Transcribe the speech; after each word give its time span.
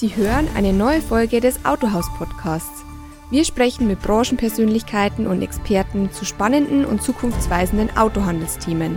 Sie 0.00 0.14
hören 0.14 0.46
eine 0.54 0.72
neue 0.72 1.02
Folge 1.02 1.40
des 1.40 1.64
Autohaus 1.64 2.06
Podcasts. 2.18 2.84
Wir 3.32 3.44
sprechen 3.44 3.88
mit 3.88 4.00
Branchenpersönlichkeiten 4.00 5.26
und 5.26 5.42
Experten 5.42 6.12
zu 6.12 6.24
spannenden 6.24 6.84
und 6.84 7.02
zukunftsweisenden 7.02 7.96
Autohandelsthemen. 7.96 8.96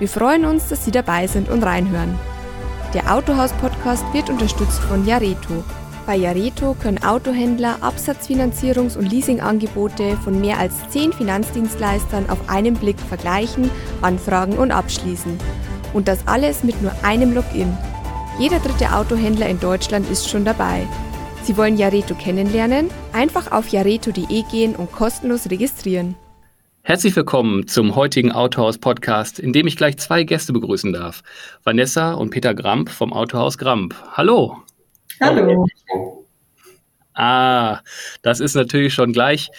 Wir 0.00 0.08
freuen 0.08 0.44
uns, 0.44 0.66
dass 0.66 0.84
Sie 0.84 0.90
dabei 0.90 1.28
sind 1.28 1.48
und 1.48 1.62
reinhören. 1.62 2.18
Der 2.92 3.14
Autohaus 3.14 3.52
Podcast 3.52 4.04
wird 4.12 4.30
unterstützt 4.30 4.80
von 4.80 5.06
Jareto. 5.06 5.62
Bei 6.06 6.16
Jareto 6.16 6.74
können 6.74 7.04
Autohändler 7.04 7.76
Absatzfinanzierungs- 7.80 8.98
und 8.98 9.12
Leasingangebote 9.12 10.16
von 10.24 10.40
mehr 10.40 10.58
als 10.58 10.74
zehn 10.88 11.12
Finanzdienstleistern 11.12 12.28
auf 12.28 12.48
einen 12.48 12.74
Blick 12.74 12.98
vergleichen, 12.98 13.70
anfragen 14.00 14.58
und 14.58 14.72
abschließen. 14.72 15.38
Und 15.92 16.08
das 16.08 16.26
alles 16.26 16.64
mit 16.64 16.82
nur 16.82 16.90
einem 17.04 17.32
Login. 17.32 17.72
Jeder 18.38 18.60
dritte 18.60 18.94
Autohändler 18.94 19.46
in 19.48 19.60
Deutschland 19.60 20.10
ist 20.10 20.28
schon 20.28 20.46
dabei. 20.46 20.88
Sie 21.42 21.56
wollen 21.58 21.76
Jareto 21.76 22.14
kennenlernen? 22.14 22.90
Einfach 23.12 23.52
auf 23.52 23.68
jareto.de 23.68 24.42
gehen 24.50 24.74
und 24.74 24.90
kostenlos 24.90 25.50
registrieren. 25.50 26.16
Herzlich 26.80 27.14
willkommen 27.14 27.68
zum 27.68 27.94
heutigen 27.94 28.32
Autohaus 28.32 28.78
Podcast, 28.78 29.38
in 29.38 29.52
dem 29.52 29.66
ich 29.66 29.76
gleich 29.76 29.98
zwei 29.98 30.24
Gäste 30.24 30.54
begrüßen 30.54 30.94
darf. 30.94 31.22
Vanessa 31.62 32.14
und 32.14 32.30
Peter 32.30 32.54
Gramp 32.54 32.88
vom 32.88 33.12
Autohaus 33.12 33.58
Gramp. 33.58 33.94
Hallo. 34.12 34.56
Hallo. 35.20 35.66
Ah, 37.12 37.80
das 38.22 38.40
ist 38.40 38.54
natürlich 38.54 38.94
schon 38.94 39.12
gleich 39.12 39.50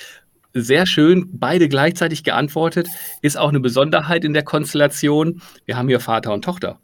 sehr 0.55 0.87
schön, 0.87 1.29
beide 1.31 1.69
gleichzeitig 1.69 2.23
geantwortet. 2.23 2.87
Ist 3.21 3.37
auch 3.37 3.49
eine 3.49 3.59
Besonderheit 3.59 4.25
in 4.25 4.33
der 4.33 4.43
Konstellation. 4.43 5.41
Wir 5.65 5.77
haben 5.77 5.87
hier 5.87 5.99
Vater 5.99 6.33
und 6.33 6.43
Tochter. 6.43 6.79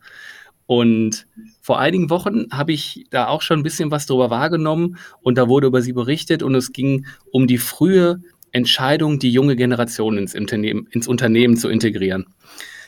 Und 0.69 1.25
vor 1.61 1.79
einigen 1.79 2.11
Wochen 2.11 2.45
habe 2.51 2.73
ich 2.73 3.07
da 3.09 3.27
auch 3.27 3.41
schon 3.41 3.59
ein 3.59 3.63
bisschen 3.63 3.89
was 3.89 4.05
drüber 4.05 4.29
wahrgenommen 4.29 4.97
und 5.23 5.35
da 5.35 5.49
wurde 5.49 5.65
über 5.65 5.81
sie 5.81 5.93
berichtet 5.93 6.43
und 6.43 6.53
es 6.53 6.73
ging 6.73 7.07
um 7.31 7.47
die 7.47 7.57
frühe 7.57 8.21
Entscheidung, 8.51 9.17
die 9.17 9.31
junge 9.31 9.55
Generation 9.55 10.19
ins 10.19 10.35
Unternehmen, 10.35 10.87
ins 10.91 11.07
Unternehmen 11.07 11.57
zu 11.57 11.69
integrieren. 11.69 12.27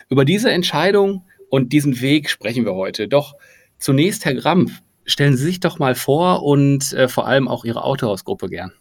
Über 0.09 0.25
diese 0.25 0.51
Entscheidung 0.51 1.23
und 1.49 1.73
diesen 1.73 2.01
Weg 2.01 2.29
sprechen 2.29 2.65
wir 2.65 2.75
heute. 2.75 3.07
Doch 3.07 3.33
zunächst, 3.79 4.25
Herr 4.25 4.35
Grampf, 4.35 4.83
stellen 5.03 5.35
Sie 5.35 5.43
sich 5.45 5.59
doch 5.59 5.79
mal 5.79 5.95
vor 5.95 6.43
und 6.43 6.93
äh, 6.93 7.07
vor 7.07 7.25
allem 7.25 7.47
auch 7.47 7.65
Ihre 7.65 7.83
Autohausgruppe 7.83 8.47
gern. 8.47 8.73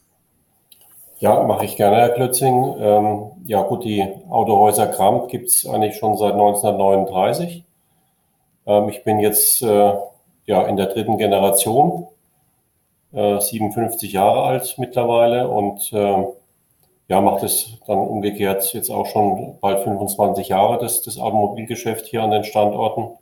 Ja, 1.20 1.42
mache 1.44 1.64
ich 1.64 1.76
gerne, 1.76 1.96
Herr 1.96 2.10
Klötzing. 2.10 2.74
Ähm, 2.78 3.30
ja 3.46 3.62
gut, 3.62 3.82
die 3.82 4.06
Autohäuser 4.28 4.88
Kramp 4.88 5.30
gibt 5.30 5.48
es 5.48 5.64
eigentlich 5.64 5.96
schon 5.96 6.18
seit 6.18 6.34
1939. 6.34 7.64
Ähm, 8.66 8.88
ich 8.88 9.04
bin 9.04 9.20
jetzt 9.20 9.62
äh, 9.62 9.92
ja 10.46 10.62
in 10.62 10.76
der 10.76 10.86
dritten 10.86 11.18
Generation, 11.18 12.08
äh, 13.12 13.40
57 13.40 14.12
Jahre 14.12 14.42
alt 14.42 14.76
mittlerweile 14.78 15.48
und 15.48 15.92
äh, 15.92 16.24
ja, 17.08 17.20
macht 17.20 17.42
es 17.42 17.78
dann 17.86 17.98
umgekehrt 17.98 18.72
jetzt 18.72 18.90
auch 18.90 19.06
schon 19.06 19.58
bald 19.60 19.80
25 19.80 20.48
Jahre 20.48 20.78
das, 20.78 21.02
das 21.02 21.18
Automobilgeschäft 21.18 22.06
hier 22.06 22.22
an 22.22 22.30
den 22.30 22.44
Standorten. 22.44 23.16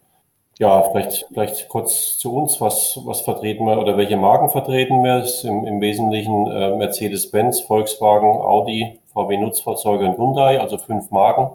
Ja, 0.58 0.82
vielleicht, 0.82 1.26
vielleicht 1.32 1.68
kurz 1.68 2.18
zu 2.18 2.34
uns, 2.34 2.60
was, 2.60 3.00
was 3.04 3.20
vertreten 3.22 3.64
wir 3.64 3.78
oder 3.78 3.96
welche 3.96 4.16
Marken 4.16 4.50
vertreten 4.50 5.04
wir? 5.04 5.18
Es 5.18 5.36
ist 5.36 5.44
im, 5.44 5.64
im 5.64 5.80
Wesentlichen 5.80 6.48
äh, 6.48 6.76
Mercedes-Benz, 6.76 7.60
Volkswagen, 7.60 8.28
Audi, 8.28 8.98
VW 9.14 9.36
Nutzfahrzeuge 9.38 10.06
und 10.06 10.18
Hyundai, 10.18 10.60
also 10.60 10.76
fünf 10.76 11.10
Marken 11.10 11.50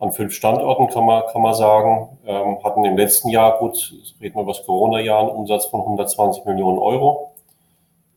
an 0.00 0.12
fünf 0.12 0.32
Standorten, 0.32 0.88
kann 0.88 1.04
man, 1.04 1.22
kann 1.30 1.42
man 1.42 1.54
sagen. 1.54 2.18
Ähm, 2.26 2.58
hatten 2.64 2.84
im 2.84 2.96
letzten 2.96 3.28
Jahr, 3.28 3.58
gut, 3.58 3.94
reden 4.20 4.34
wir 4.34 4.42
über 4.42 4.52
das 4.52 4.64
Corona-Jahr, 4.64 5.20
einen 5.20 5.28
Umsatz 5.30 5.66
von 5.66 5.80
120 5.80 6.46
Millionen 6.46 6.78
Euro. 6.78 7.34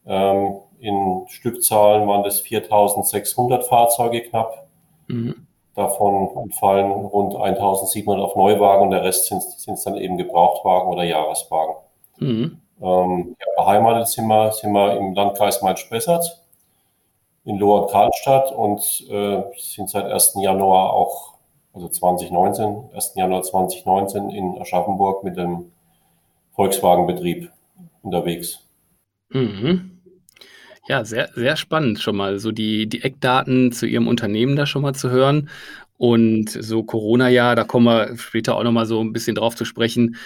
Ähm, 0.08 0.56
in 0.80 1.26
Stückzahlen 1.28 2.08
waren 2.08 2.23
das 2.23 2.39
4600 2.39 3.66
Fahrzeuge 3.66 4.22
knapp. 4.22 4.67
Mhm. 5.08 5.48
Davon 5.76 6.30
entfallen 6.38 6.92
rund 6.92 7.36
1700 7.36 8.23
auf 8.23 8.36
Neuwagen 8.36 8.83
und 8.83 8.92
der 8.92 9.04
Rest 9.04 9.26
sind 9.26 9.42
es 9.42 9.83
dann 9.83 9.98
eben 9.98 10.17
Gebrauchtwagen 10.17 10.89
oder 10.89 11.04
Jahreswagen. 11.04 11.76
Mhm. 12.20 12.61
Ähm, 12.82 13.36
ja, 13.39 13.64
beheimatet 13.64 14.08
sind 14.08 14.27
wir, 14.27 14.52
sind 14.52 14.71
wir 14.71 14.98
im 14.98 15.14
Landkreis 15.14 15.61
Main-Spessart 15.61 16.39
in 17.45 17.58
Lohr 17.58 17.89
Karlstadt 17.89 18.52
und 18.52 19.05
äh, 19.10 19.44
sind 19.58 19.89
seit 19.89 20.05
1. 20.05 20.36
Januar 20.42 20.94
auch 20.94 21.33
also 21.73 21.88
2019, 21.88 22.92
1. 22.94 23.14
Januar 23.16 23.44
2019 23.44 24.30
in 24.30 24.58
Aschaffenburg 24.61 25.23
mit 25.23 25.38
dem 25.38 25.72
Volkswagen-Betrieb 26.56 27.52
unterwegs. 28.04 28.60
Mhm. 29.30 30.00
Ja, 30.88 31.06
sehr, 31.06 31.30
sehr 31.33 31.56
spannend 31.56 32.00
schon 32.00 32.16
mal, 32.16 32.39
so 32.39 32.52
die, 32.52 32.88
die 32.88 33.04
Eckdaten 33.04 33.72
zu 33.72 33.86
Ihrem 33.86 34.08
Unternehmen 34.08 34.56
da 34.56 34.66
schon 34.66 34.82
mal 34.82 34.94
zu 34.94 35.10
hören. 35.10 35.50
Und 35.98 36.50
so 36.50 36.83
Corona-Jahr, 36.83 37.56
da 37.56 37.64
kommen 37.64 37.86
wir 37.86 38.17
später 38.17 38.56
auch 38.56 38.64
noch 38.64 38.72
mal 38.72 38.86
so 38.86 39.02
ein 39.02 39.14
bisschen 39.14 39.36
drauf 39.36 39.56
zu 39.56 39.64
sprechen. 39.64 40.17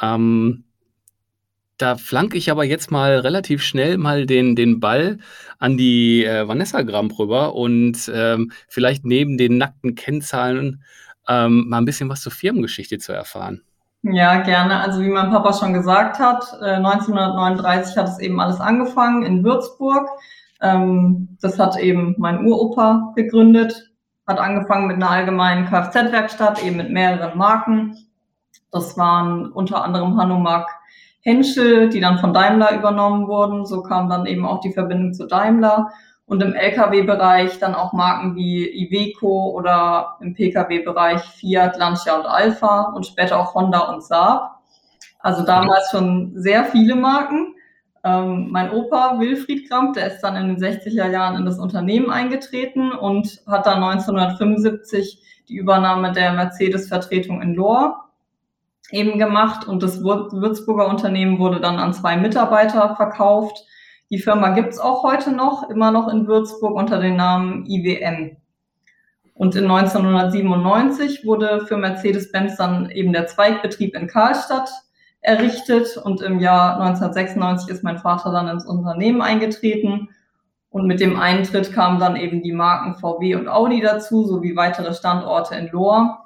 Ähm, 0.00 0.64
da 1.78 1.96
flanke 1.96 2.38
ich 2.38 2.50
aber 2.50 2.64
jetzt 2.64 2.90
mal 2.90 3.18
relativ 3.18 3.62
schnell 3.62 3.98
mal 3.98 4.26
den, 4.26 4.56
den 4.56 4.80
Ball 4.80 5.18
an 5.58 5.76
die 5.76 6.24
äh, 6.24 6.48
Vanessa 6.48 6.82
Gramp 6.82 7.18
rüber 7.18 7.54
und 7.54 8.10
ähm, 8.14 8.52
vielleicht 8.68 9.04
neben 9.04 9.36
den 9.36 9.58
nackten 9.58 9.94
Kennzahlen 9.94 10.82
ähm, 11.28 11.68
mal 11.68 11.78
ein 11.78 11.84
bisschen 11.84 12.08
was 12.08 12.22
zur 12.22 12.32
Firmengeschichte 12.32 12.98
zu 12.98 13.12
erfahren. 13.12 13.62
Ja, 14.02 14.40
gerne. 14.42 14.80
Also 14.80 15.00
wie 15.00 15.08
mein 15.08 15.30
Papa 15.30 15.52
schon 15.52 15.72
gesagt 15.72 16.18
hat, 16.18 16.44
äh, 16.62 16.76
1939 16.76 17.96
hat 17.96 18.08
es 18.08 18.18
eben 18.20 18.40
alles 18.40 18.60
angefangen 18.60 19.24
in 19.24 19.42
Würzburg. 19.42 20.08
Ähm, 20.60 21.36
das 21.40 21.58
hat 21.58 21.76
eben 21.76 22.14
mein 22.18 22.46
Uropa 22.46 23.12
gegründet, 23.16 23.90
hat 24.26 24.38
angefangen 24.38 24.86
mit 24.86 24.96
einer 24.96 25.10
allgemeinen 25.10 25.66
Kfz-Werkstatt, 25.66 26.62
eben 26.62 26.76
mit 26.76 26.90
mehreren 26.90 27.36
Marken. 27.36 27.96
Das 28.70 28.96
waren 28.96 29.50
unter 29.52 29.82
anderem 29.82 30.16
Hanomag 30.16 30.66
Henschel, 31.26 31.88
die 31.88 31.98
dann 31.98 32.18
von 32.18 32.32
Daimler 32.32 32.78
übernommen 32.78 33.26
wurden. 33.26 33.66
So 33.66 33.82
kam 33.82 34.08
dann 34.08 34.26
eben 34.26 34.46
auch 34.46 34.60
die 34.60 34.72
Verbindung 34.72 35.12
zu 35.12 35.26
Daimler. 35.26 35.90
Und 36.24 36.40
im 36.40 36.54
Lkw-Bereich 36.54 37.58
dann 37.58 37.74
auch 37.74 37.92
Marken 37.92 38.36
wie 38.36 38.64
Iveco 38.64 39.50
oder 39.50 40.18
im 40.20 40.34
Pkw-Bereich 40.34 41.20
Fiat, 41.22 41.76
Lancia 41.78 42.16
und 42.16 42.26
Alpha 42.26 42.92
und 42.94 43.06
später 43.06 43.40
auch 43.40 43.54
Honda 43.54 43.80
und 43.92 44.04
Saab. 44.04 44.60
Also 45.18 45.44
damals 45.44 45.90
schon 45.90 46.32
sehr 46.36 46.64
viele 46.66 46.94
Marken. 46.94 47.54
Ähm, 48.04 48.48
mein 48.50 48.70
Opa 48.70 49.18
Wilfried 49.18 49.68
Kramp, 49.68 49.94
der 49.94 50.06
ist 50.06 50.20
dann 50.20 50.36
in 50.36 50.46
den 50.46 50.58
60er 50.58 51.10
Jahren 51.10 51.36
in 51.36 51.44
das 51.44 51.58
Unternehmen 51.58 52.10
eingetreten 52.10 52.92
und 52.92 53.42
hat 53.48 53.66
dann 53.66 53.82
1975 53.82 55.20
die 55.48 55.56
Übernahme 55.56 56.12
der 56.12 56.32
Mercedes-Vertretung 56.34 57.42
in 57.42 57.54
Lohr 57.54 58.05
eben 58.90 59.18
gemacht 59.18 59.66
und 59.66 59.82
das 59.82 60.02
Würzburger 60.02 60.88
Unternehmen 60.88 61.38
wurde 61.38 61.60
dann 61.60 61.78
an 61.78 61.92
zwei 61.92 62.16
Mitarbeiter 62.16 62.94
verkauft 62.96 63.64
die 64.10 64.18
Firma 64.18 64.50
gibt's 64.50 64.78
auch 64.78 65.02
heute 65.02 65.32
noch, 65.32 65.68
immer 65.68 65.90
noch 65.90 66.08
in 66.08 66.28
Würzburg 66.28 66.76
unter 66.76 67.00
dem 67.00 67.16
Namen 67.16 67.66
IWM. 67.66 68.36
Und 69.34 69.56
in 69.56 69.64
1997 69.64 71.26
wurde 71.26 71.66
für 71.66 71.76
Mercedes-Benz 71.76 72.56
dann 72.56 72.88
eben 72.90 73.12
der 73.12 73.26
Zweigbetrieb 73.26 73.96
in 73.96 74.06
Karlstadt 74.06 74.70
errichtet 75.20 75.96
und 75.96 76.22
im 76.22 76.38
Jahr 76.38 76.80
1996 76.80 77.68
ist 77.68 77.82
mein 77.82 77.98
Vater 77.98 78.30
dann 78.30 78.48
ins 78.48 78.64
Unternehmen 78.64 79.20
eingetreten 79.20 80.08
und 80.70 80.86
mit 80.86 81.00
dem 81.00 81.18
Eintritt 81.18 81.72
kamen 81.72 81.98
dann 81.98 82.14
eben 82.14 82.42
die 82.42 82.52
Marken 82.52 82.94
VW 82.94 83.34
und 83.34 83.48
Audi 83.48 83.80
dazu, 83.80 84.24
sowie 84.24 84.54
weitere 84.54 84.94
Standorte 84.94 85.56
in 85.56 85.66
Lohr. 85.68 86.25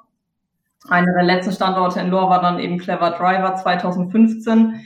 Einer 0.89 1.13
der 1.13 1.23
letzten 1.23 1.53
Standorte 1.53 1.99
in 1.99 2.09
Lohr 2.09 2.29
war 2.29 2.41
dann 2.41 2.59
eben 2.59 2.79
Clever 2.79 3.11
Driver 3.11 3.55
2015, 3.55 4.81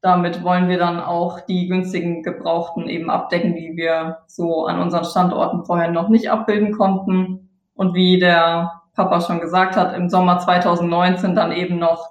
damit 0.00 0.42
wollen 0.42 0.68
wir 0.68 0.78
dann 0.78 0.98
auch 0.98 1.40
die 1.40 1.68
günstigen 1.68 2.22
Gebrauchten 2.22 2.88
eben 2.88 3.10
abdecken, 3.10 3.54
die 3.54 3.76
wir 3.76 4.20
so 4.26 4.66
an 4.66 4.80
unseren 4.80 5.04
Standorten 5.04 5.64
vorher 5.66 5.90
noch 5.90 6.08
nicht 6.08 6.30
abbilden 6.30 6.72
konnten. 6.72 7.50
Und 7.74 7.94
wie 7.94 8.18
der 8.18 8.80
Papa 8.94 9.20
schon 9.20 9.40
gesagt 9.40 9.76
hat, 9.76 9.94
im 9.94 10.08
Sommer 10.08 10.38
2019 10.38 11.34
dann 11.34 11.52
eben 11.52 11.78
noch 11.78 12.08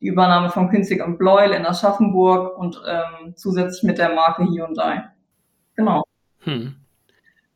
die 0.00 0.08
Übernahme 0.08 0.50
von 0.50 0.68
Künstlich 0.68 1.02
und 1.02 1.18
Bleuel 1.18 1.52
in 1.52 1.66
Aschaffenburg 1.66 2.58
und 2.58 2.80
ähm, 2.86 3.34
zusätzlich 3.36 3.82
mit 3.84 3.98
der 3.98 4.14
Marke 4.14 4.44
Hyundai. 4.44 5.04
Genau. 5.76 6.02
Hm. 6.40 6.76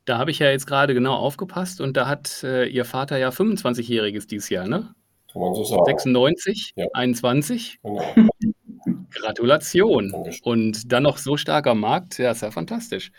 Da 0.07 0.19
habe 0.19 0.31
ich 0.31 0.39
ja 0.39 0.51
jetzt 0.51 0.67
gerade 0.67 0.93
genau 0.93 1.15
aufgepasst 1.15 1.81
und 1.81 1.97
da 1.97 2.07
hat 2.07 2.43
äh, 2.43 2.67
Ihr 2.67 2.85
Vater 2.85 3.17
ja 3.17 3.31
25-Jähriges 3.31 4.27
dieses 4.27 4.51
Jahr, 4.51 4.67
ne? 4.67 4.95
Kann 5.35 5.43
man 5.43 5.55
so 5.55 5.65
sagen. 5.65 5.85
96, 5.85 6.73
ja. 6.77 6.87
21. 6.95 7.81
Genau. 7.83 8.15
Gratulation. 9.11 10.15
Und 10.43 10.93
dann 10.93 11.03
noch 11.03 11.19
so 11.19 11.37
starker 11.37 11.75
Markt, 11.75 12.19
ja, 12.19 12.31
ist 12.31 12.43
ja 12.43 12.51
fantastisch. 12.51 13.11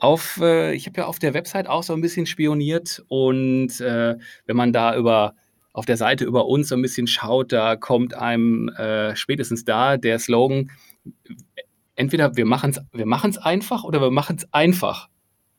Auf, 0.00 0.40
äh, 0.42 0.74
ich 0.74 0.86
habe 0.86 1.02
ja 1.02 1.06
auf 1.06 1.18
der 1.18 1.34
Website 1.34 1.68
auch 1.68 1.82
so 1.82 1.92
ein 1.92 2.00
bisschen 2.00 2.26
spioniert 2.26 3.02
und 3.08 3.80
äh, 3.80 4.16
wenn 4.46 4.56
man 4.56 4.72
da 4.72 4.96
über 4.96 5.34
auf 5.72 5.86
der 5.86 5.96
Seite 5.96 6.24
über 6.24 6.46
uns 6.46 6.68
so 6.68 6.74
ein 6.74 6.82
bisschen 6.82 7.06
schaut, 7.06 7.52
da 7.52 7.76
kommt 7.76 8.14
einem 8.14 8.68
äh, 8.70 9.14
spätestens 9.14 9.64
da 9.64 9.96
der 9.96 10.18
Slogan 10.18 10.70
entweder 11.96 12.36
wir 12.36 12.46
machen 12.46 12.70
es 12.70 12.80
wir 12.92 13.06
machen's 13.06 13.38
einfach 13.38 13.84
oder 13.84 14.00
wir 14.00 14.10
machen 14.10 14.36
es 14.36 14.52
einfach. 14.52 15.08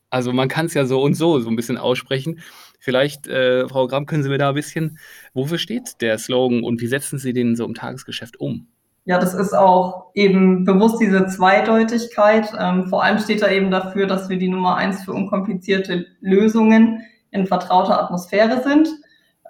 Also 0.09 0.31
man 0.31 0.47
kann 0.47 0.67
es 0.67 0.73
ja 0.73 0.85
so 0.85 1.01
und 1.01 1.15
so 1.15 1.39
so 1.39 1.49
ein 1.49 1.55
bisschen 1.55 1.77
aussprechen. 1.77 2.39
Vielleicht, 2.79 3.27
äh, 3.27 3.67
Frau 3.67 3.87
Gramm, 3.87 4.05
können 4.05 4.23
Sie 4.23 4.29
mir 4.29 4.37
da 4.37 4.49
ein 4.49 4.55
bisschen, 4.55 4.99
wofür 5.33 5.57
steht 5.57 6.01
der 6.01 6.17
Slogan 6.17 6.63
und 6.63 6.81
wie 6.81 6.87
setzen 6.87 7.19
Sie 7.19 7.33
den 7.33 7.55
so 7.55 7.65
im 7.65 7.73
Tagesgeschäft 7.73 8.39
um? 8.39 8.67
Ja, 9.05 9.17
das 9.17 9.33
ist 9.33 9.53
auch 9.53 10.11
eben 10.15 10.65
bewusst 10.65 10.99
diese 10.99 11.27
Zweideutigkeit. 11.27 12.51
Ähm, 12.59 12.87
vor 12.87 13.03
allem 13.03 13.19
steht 13.19 13.41
da 13.41 13.49
eben 13.49 13.71
dafür, 13.71 14.05
dass 14.05 14.27
wir 14.27 14.37
die 14.37 14.49
Nummer 14.49 14.75
eins 14.75 15.05
für 15.05 15.13
unkomplizierte 15.13 16.07
Lösungen 16.19 17.01
in 17.31 17.47
vertrauter 17.47 18.03
Atmosphäre 18.03 18.61
sind. 18.63 18.89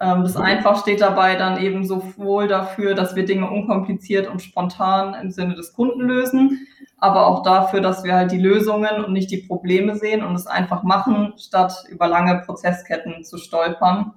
Ähm, 0.00 0.22
das 0.22 0.36
einfach 0.36 0.80
steht 0.80 1.00
dabei 1.00 1.34
dann 1.34 1.60
eben 1.60 1.84
sowohl 1.84 2.46
dafür, 2.46 2.94
dass 2.94 3.16
wir 3.16 3.24
Dinge 3.24 3.50
unkompliziert 3.50 4.28
und 4.28 4.40
spontan 4.40 5.16
im 5.20 5.32
Sinne 5.32 5.56
des 5.56 5.72
Kunden 5.72 6.02
lösen, 6.02 6.66
aber 6.98 7.26
auch 7.26 7.42
dafür, 7.42 7.80
dass 7.80 8.02
wir 8.04 8.14
halt 8.14 8.32
die 8.32 8.40
Lösungen 8.40 9.04
und 9.04 9.12
nicht 9.12 9.30
die 9.30 9.44
Probleme 9.46 9.96
sehen 9.96 10.24
und 10.24 10.34
es 10.34 10.46
einfach 10.46 10.82
machen, 10.82 11.34
statt 11.38 11.84
über 11.88 12.08
lange 12.08 12.42
Prozessketten 12.44 13.24
zu 13.24 13.38
stolpern. 13.38 14.14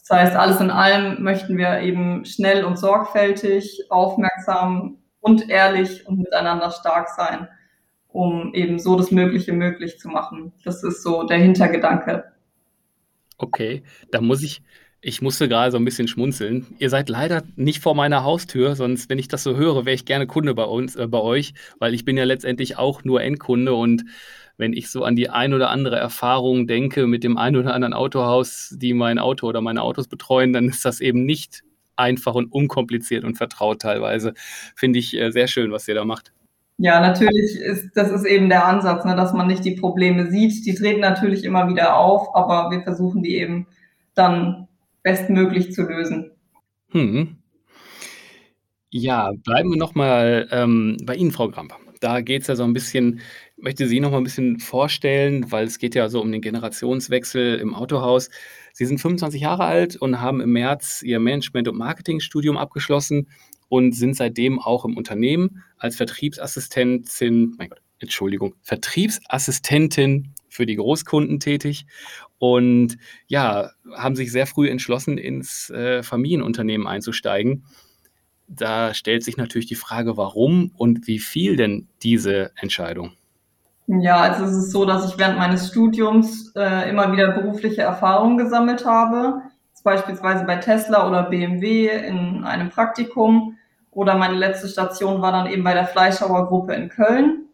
Das 0.00 0.18
heißt, 0.18 0.36
alles 0.36 0.60
in 0.60 0.70
allem 0.70 1.22
möchten 1.22 1.56
wir 1.56 1.80
eben 1.80 2.24
schnell 2.24 2.64
und 2.64 2.78
sorgfältig, 2.78 3.86
aufmerksam 3.88 4.98
und 5.20 5.48
ehrlich 5.48 6.06
und 6.06 6.18
miteinander 6.18 6.70
stark 6.70 7.08
sein, 7.08 7.48
um 8.08 8.52
eben 8.52 8.78
so 8.78 8.96
das 8.96 9.10
Mögliche 9.10 9.52
möglich 9.52 9.98
zu 9.98 10.08
machen. 10.08 10.52
Das 10.64 10.82
ist 10.82 11.02
so 11.02 11.22
der 11.22 11.38
Hintergedanke. 11.38 12.24
Okay, 13.38 13.84
da 14.10 14.20
muss 14.20 14.42
ich, 14.42 14.62
ich 15.04 15.20
musste 15.20 15.48
gerade 15.48 15.72
so 15.72 15.78
ein 15.78 15.84
bisschen 15.84 16.06
schmunzeln. 16.06 16.66
Ihr 16.78 16.88
seid 16.88 17.08
leider 17.08 17.42
nicht 17.56 17.82
vor 17.82 17.96
meiner 17.96 18.22
Haustür, 18.22 18.76
sonst, 18.76 19.10
wenn 19.10 19.18
ich 19.18 19.26
das 19.26 19.42
so 19.42 19.56
höre, 19.56 19.84
wäre 19.84 19.94
ich 19.94 20.04
gerne 20.04 20.28
Kunde 20.28 20.54
bei 20.54 20.64
uns, 20.64 20.94
äh, 20.94 21.08
bei 21.08 21.18
euch, 21.18 21.54
weil 21.80 21.92
ich 21.92 22.04
bin 22.04 22.16
ja 22.16 22.24
letztendlich 22.24 22.78
auch 22.78 23.02
nur 23.02 23.20
Endkunde 23.20 23.74
und 23.74 24.04
wenn 24.58 24.72
ich 24.72 24.90
so 24.90 25.02
an 25.02 25.16
die 25.16 25.28
ein 25.28 25.54
oder 25.54 25.70
andere 25.70 25.96
Erfahrung 25.96 26.68
denke 26.68 27.08
mit 27.08 27.24
dem 27.24 27.36
ein 27.36 27.56
oder 27.56 27.74
anderen 27.74 27.94
Autohaus, 27.94 28.76
die 28.78 28.94
mein 28.94 29.18
Auto 29.18 29.48
oder 29.48 29.60
meine 29.60 29.82
Autos 29.82 30.06
betreuen, 30.06 30.52
dann 30.52 30.68
ist 30.68 30.84
das 30.84 31.00
eben 31.00 31.24
nicht 31.24 31.62
einfach 31.96 32.34
und 32.34 32.52
unkompliziert 32.52 33.24
und 33.24 33.34
vertraut 33.34 33.82
teilweise. 33.82 34.34
Finde 34.76 35.00
ich 35.00 35.18
äh, 35.18 35.32
sehr 35.32 35.48
schön, 35.48 35.72
was 35.72 35.88
ihr 35.88 35.96
da 35.96 36.04
macht. 36.04 36.32
Ja, 36.78 37.00
natürlich 37.00 37.56
ist 37.56 37.90
das 37.96 38.10
ist 38.10 38.24
eben 38.24 38.48
der 38.48 38.66
Ansatz, 38.66 39.04
ne, 39.04 39.16
dass 39.16 39.32
man 39.32 39.48
nicht 39.48 39.64
die 39.64 39.74
Probleme 39.74 40.30
sieht. 40.30 40.64
Die 40.64 40.74
treten 40.74 41.00
natürlich 41.00 41.44
immer 41.44 41.68
wieder 41.68 41.96
auf, 41.96 42.34
aber 42.36 42.70
wir 42.70 42.82
versuchen 42.82 43.22
die 43.22 43.36
eben 43.36 43.66
dann 44.14 44.68
bestmöglich 45.02 45.72
zu 45.72 45.82
lösen. 45.82 46.32
Hm. 46.90 47.36
Ja, 48.90 49.32
bleiben 49.44 49.70
wir 49.70 49.78
nochmal 49.78 50.48
ähm, 50.50 50.98
bei 51.04 51.14
Ihnen, 51.14 51.32
Frau 51.32 51.48
Gramp. 51.48 51.74
Da 52.00 52.20
geht 52.20 52.42
es 52.42 52.48
ja 52.48 52.56
so 52.56 52.64
ein 52.64 52.72
bisschen 52.72 53.20
möchte 53.62 53.86
Sie 53.86 54.00
noch 54.00 54.10
mal 54.10 54.18
ein 54.18 54.24
bisschen 54.24 54.58
vorstellen, 54.58 55.50
weil 55.50 55.66
es 55.66 55.78
geht 55.78 55.94
ja 55.94 56.08
so 56.08 56.20
um 56.20 56.32
den 56.32 56.42
Generationswechsel 56.42 57.58
im 57.58 57.74
Autohaus. 57.74 58.28
Sie 58.72 58.84
sind 58.84 59.00
25 59.00 59.40
Jahre 59.40 59.64
alt 59.64 59.96
und 59.96 60.20
haben 60.20 60.40
im 60.40 60.52
März 60.52 61.02
Ihr 61.02 61.20
Management- 61.20 61.68
und 61.68 61.78
Marketingstudium 61.78 62.58
abgeschlossen 62.58 63.28
und 63.68 63.92
sind 63.92 64.16
seitdem 64.16 64.58
auch 64.58 64.84
im 64.84 64.96
Unternehmen 64.96 65.62
als 65.78 65.96
Vertriebsassistentin, 65.96 67.54
mein 67.56 67.68
Gott, 67.68 67.80
Entschuldigung, 68.00 68.54
Vertriebsassistentin 68.62 70.34
für 70.52 70.66
die 70.66 70.76
Großkunden 70.76 71.40
tätig 71.40 71.86
und 72.38 72.98
ja, 73.26 73.70
haben 73.96 74.16
sich 74.16 74.30
sehr 74.30 74.46
früh 74.46 74.68
entschlossen, 74.68 75.18
ins 75.18 75.70
äh, 75.70 76.02
Familienunternehmen 76.02 76.86
einzusteigen. 76.86 77.64
Da 78.48 78.92
stellt 78.94 79.24
sich 79.24 79.36
natürlich 79.36 79.66
die 79.66 79.76
Frage, 79.76 80.16
warum 80.16 80.72
und 80.76 81.06
wie 81.06 81.18
viel 81.18 81.56
denn 81.56 81.88
diese 82.02 82.52
Entscheidung? 82.56 83.12
Ja, 83.86 84.20
also 84.20 84.44
es 84.44 84.56
ist 84.56 84.70
so, 84.72 84.84
dass 84.84 85.10
ich 85.10 85.18
während 85.18 85.38
meines 85.38 85.68
Studiums 85.68 86.52
äh, 86.54 86.88
immer 86.88 87.12
wieder 87.12 87.32
berufliche 87.32 87.82
Erfahrungen 87.82 88.38
gesammelt 88.38 88.84
habe, 88.84 89.42
beispielsweise 89.82 90.44
bei 90.44 90.56
Tesla 90.56 91.08
oder 91.08 91.24
BMW 91.24 91.88
in 91.88 92.44
einem 92.44 92.70
Praktikum. 92.70 93.56
Oder 93.90 94.16
meine 94.16 94.36
letzte 94.36 94.68
Station 94.68 95.20
war 95.20 95.32
dann 95.32 95.46
eben 95.46 95.64
bei 95.64 95.74
der 95.74 95.86
Fleischhauer 95.86 96.48
Gruppe 96.48 96.74
in 96.74 96.88
Köln. 96.88 97.46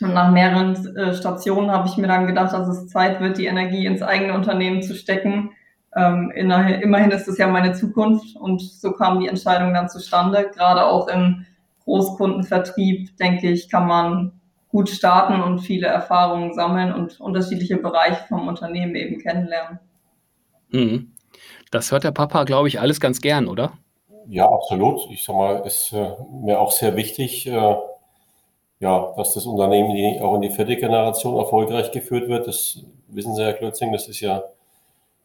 Und 0.00 0.14
nach 0.14 0.30
mehreren 0.30 0.96
äh, 0.96 1.14
Stationen 1.14 1.70
habe 1.70 1.88
ich 1.88 1.96
mir 1.96 2.06
dann 2.06 2.26
gedacht, 2.26 2.52
dass 2.52 2.68
es 2.68 2.88
Zeit 2.88 3.20
wird, 3.20 3.38
die 3.38 3.46
Energie 3.46 3.86
ins 3.86 4.02
eigene 4.02 4.34
Unternehmen 4.34 4.82
zu 4.82 4.94
stecken. 4.94 5.50
Ähm, 5.96 6.30
immerhin 6.30 7.10
ist 7.10 7.26
es 7.28 7.38
ja 7.38 7.48
meine 7.48 7.72
Zukunft 7.72 8.36
und 8.36 8.60
so 8.60 8.92
kam 8.92 9.20
die 9.20 9.28
Entscheidung 9.28 9.74
dann 9.74 9.88
zustande. 9.88 10.50
Gerade 10.54 10.84
auch 10.84 11.08
im 11.08 11.46
Großkundenvertrieb, 11.84 13.16
denke 13.16 13.50
ich, 13.50 13.68
kann 13.68 13.86
man 13.86 14.32
gut 14.68 14.90
starten 14.90 15.40
und 15.40 15.60
viele 15.60 15.86
Erfahrungen 15.86 16.52
sammeln 16.52 16.92
und 16.92 17.18
unterschiedliche 17.20 17.78
Bereiche 17.78 18.24
vom 18.28 18.46
Unternehmen 18.48 18.94
eben 18.94 19.18
kennenlernen. 19.18 19.80
Mhm. 20.70 21.12
Das 21.70 21.90
hört 21.90 22.04
der 22.04 22.12
Papa, 22.12 22.44
glaube 22.44 22.68
ich, 22.68 22.80
alles 22.80 23.00
ganz 23.00 23.20
gern, 23.20 23.48
oder? 23.48 23.72
Ja, 24.28 24.46
absolut. 24.46 25.10
Ich 25.10 25.24
sag 25.24 25.34
mal, 25.36 25.66
ist 25.66 25.92
äh, 25.92 26.10
mir 26.30 26.60
auch 26.60 26.72
sehr 26.72 26.96
wichtig, 26.96 27.46
äh, 27.46 27.76
ja, 28.80 29.12
dass 29.16 29.34
das 29.34 29.46
Unternehmen 29.46 30.22
auch 30.22 30.34
in 30.34 30.42
die 30.42 30.50
vierte 30.50 30.76
Generation 30.76 31.36
erfolgreich 31.36 31.90
geführt 31.90 32.28
wird. 32.28 32.46
Das 32.46 32.84
wissen 33.08 33.34
Sie, 33.34 33.42
Herr 33.42 33.54
Klötzing, 33.54 33.92
das 33.92 34.08
ist 34.08 34.20
ja 34.20 34.44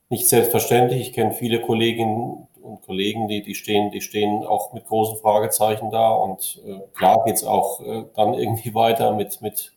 nicht 0.10 0.28
selbstverständlich. 0.28 1.02
Ich 1.02 1.14
kenne 1.14 1.32
viele 1.32 1.62
Kolleginnen 1.62 2.48
und 2.62 2.82
Kollegen, 2.82 3.28
die, 3.28 3.44
die, 3.44 3.56
stehen, 3.56 3.92
die 3.92 4.02
stehen 4.02 4.46
auch 4.46 4.74
mit 4.74 4.86
großen 4.86 5.18
Fragezeichen 5.18 5.92
da. 5.92 6.12
Und 6.12 6.62
äh, 6.66 6.80
klar 6.96 7.24
geht 7.26 7.36
es 7.36 7.44
auch 7.44 7.82
äh, 7.82 8.06
dann 8.16 8.34
irgendwie 8.34 8.74
weiter 8.76 9.14
mit, 9.14 9.42
mit 9.42 9.74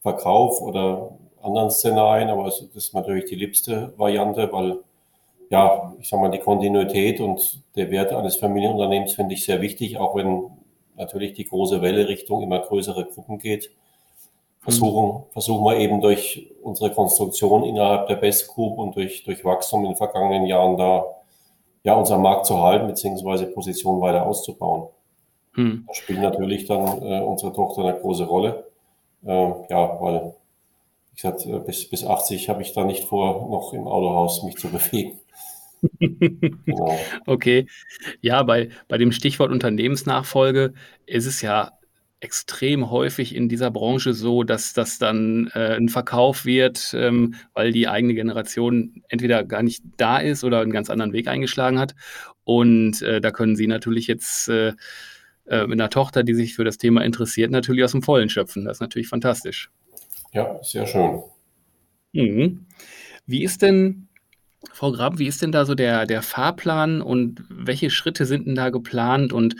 Verkauf 0.00 0.60
oder 0.60 1.10
anderen 1.42 1.70
Szenarien, 1.70 2.30
aber 2.30 2.44
das 2.44 2.60
ist 2.60 2.94
natürlich 2.94 3.26
die 3.26 3.34
liebste 3.34 3.92
Variante, 3.96 4.52
weil 4.52 4.78
ja, 5.50 5.94
ich 5.98 6.08
sag 6.08 6.20
mal, 6.20 6.30
die 6.30 6.38
Kontinuität 6.38 7.20
und 7.20 7.62
der 7.74 7.90
Wert 7.90 8.12
eines 8.12 8.36
Familienunternehmens 8.36 9.14
finde 9.14 9.34
ich 9.34 9.44
sehr 9.44 9.60
wichtig, 9.62 9.96
auch 9.96 10.14
wenn 10.14 10.50
natürlich 10.98 11.34
die 11.34 11.44
große 11.44 11.80
Welle 11.82 12.08
Richtung 12.08 12.42
immer 12.42 12.60
größere 12.60 13.06
Gruppen 13.06 13.38
geht. 13.38 13.70
Versuchen, 14.60 15.24
versuchen 15.30 15.64
wir 15.64 15.78
eben 15.78 16.00
durch 16.00 16.50
unsere 16.62 16.90
Konstruktion 16.92 17.64
innerhalb 17.64 18.08
der 18.08 18.16
Best 18.16 18.48
Group 18.48 18.78
und 18.78 18.96
durch, 18.96 19.24
durch 19.24 19.44
Wachstum 19.44 19.80
in 19.84 19.92
den 19.92 19.96
vergangenen 19.96 20.46
Jahren 20.46 20.76
da 20.76 21.04
ja, 21.84 21.94
unseren 21.94 22.22
Markt 22.22 22.46
zu 22.46 22.60
halten, 22.60 22.86
beziehungsweise 22.86 23.46
Position 23.46 24.00
weiter 24.00 24.26
auszubauen. 24.26 24.88
Hm. 25.54 25.84
Da 25.86 25.94
spielt 25.94 26.20
natürlich 26.20 26.66
dann 26.66 27.02
äh, 27.02 27.20
unsere 27.20 27.52
Tochter 27.52 27.82
eine 27.82 27.98
große 27.98 28.24
Rolle. 28.24 28.66
Äh, 29.24 29.52
ja, 29.70 30.00
weil, 30.00 30.34
wie 31.10 31.14
gesagt, 31.14 31.46
äh, 31.46 31.58
bis, 31.60 31.88
bis 31.88 32.04
80 32.04 32.48
habe 32.48 32.62
ich 32.62 32.74
da 32.74 32.84
nicht 32.84 33.04
vor, 33.04 33.48
noch 33.48 33.72
im 33.72 33.86
Autohaus 33.88 34.42
mich 34.42 34.56
zu 34.56 34.68
bewegen. 34.70 35.18
Genau. 36.00 36.98
Okay. 37.26 37.66
Ja, 38.20 38.42
bei, 38.42 38.70
bei 38.88 38.98
dem 38.98 39.12
Stichwort 39.12 39.50
Unternehmensnachfolge 39.50 40.72
ist 41.06 41.26
es 41.26 41.42
ja 41.42 41.72
extrem 42.20 42.90
häufig 42.90 43.34
in 43.34 43.48
dieser 43.48 43.70
Branche 43.70 44.12
so, 44.12 44.42
dass 44.42 44.72
das 44.72 44.98
dann 44.98 45.50
äh, 45.54 45.76
ein 45.76 45.88
Verkauf 45.88 46.44
wird, 46.44 46.92
ähm, 46.94 47.34
weil 47.54 47.70
die 47.72 47.86
eigene 47.86 48.14
Generation 48.14 49.02
entweder 49.08 49.44
gar 49.44 49.62
nicht 49.62 49.84
da 49.96 50.18
ist 50.18 50.42
oder 50.42 50.60
einen 50.60 50.72
ganz 50.72 50.90
anderen 50.90 51.12
Weg 51.12 51.28
eingeschlagen 51.28 51.78
hat. 51.78 51.94
Und 52.44 53.02
äh, 53.02 53.20
da 53.20 53.30
können 53.30 53.54
Sie 53.54 53.66
natürlich 53.66 54.08
jetzt 54.08 54.48
äh, 54.48 54.72
äh 55.46 55.66
mit 55.66 55.80
einer 55.80 55.90
Tochter, 55.90 56.24
die 56.24 56.34
sich 56.34 56.56
für 56.56 56.64
das 56.64 56.78
Thema 56.78 57.04
interessiert, 57.04 57.50
natürlich 57.52 57.84
aus 57.84 57.92
dem 57.92 58.02
Vollen 58.02 58.28
schöpfen. 58.28 58.64
Das 58.64 58.78
ist 58.78 58.80
natürlich 58.80 59.08
fantastisch. 59.08 59.70
Ja, 60.32 60.58
sehr 60.62 60.86
schön. 60.86 61.22
Mhm. 62.12 62.66
Wie 63.26 63.44
ist 63.44 63.62
denn 63.62 64.07
Frau 64.72 64.90
Grab, 64.90 65.18
wie 65.18 65.26
ist 65.26 65.40
denn 65.40 65.52
da 65.52 65.64
so 65.64 65.74
der, 65.74 66.04
der 66.04 66.22
Fahrplan 66.22 67.00
und 67.00 67.44
welche 67.48 67.90
Schritte 67.90 68.26
sind 68.26 68.46
denn 68.46 68.56
da 68.56 68.70
geplant 68.70 69.32
und 69.32 69.54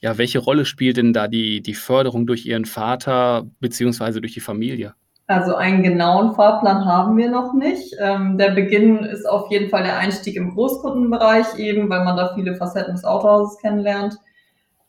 ja, 0.00 0.18
welche 0.18 0.40
Rolle 0.40 0.64
spielt 0.64 0.96
denn 0.96 1.12
da 1.12 1.28
die, 1.28 1.60
die 1.60 1.74
Förderung 1.74 2.26
durch 2.26 2.46
Ihren 2.46 2.64
Vater 2.64 3.46
beziehungsweise 3.60 4.20
durch 4.20 4.34
die 4.34 4.40
Familie? 4.40 4.94
Also 5.28 5.54
einen 5.54 5.84
genauen 5.84 6.34
Fahrplan 6.34 6.84
haben 6.84 7.16
wir 7.16 7.30
noch 7.30 7.54
nicht. 7.54 7.94
Ähm, 8.00 8.36
der 8.36 8.50
Beginn 8.50 9.04
ist 9.04 9.28
auf 9.28 9.48
jeden 9.52 9.70
Fall 9.70 9.84
der 9.84 9.96
Einstieg 9.96 10.34
im 10.34 10.54
Großkundenbereich 10.54 11.56
eben, 11.56 11.88
weil 11.88 12.04
man 12.04 12.16
da 12.16 12.34
viele 12.34 12.56
Facetten 12.56 12.94
des 12.94 13.04
Autohauses 13.04 13.58
kennenlernt. 13.58 14.16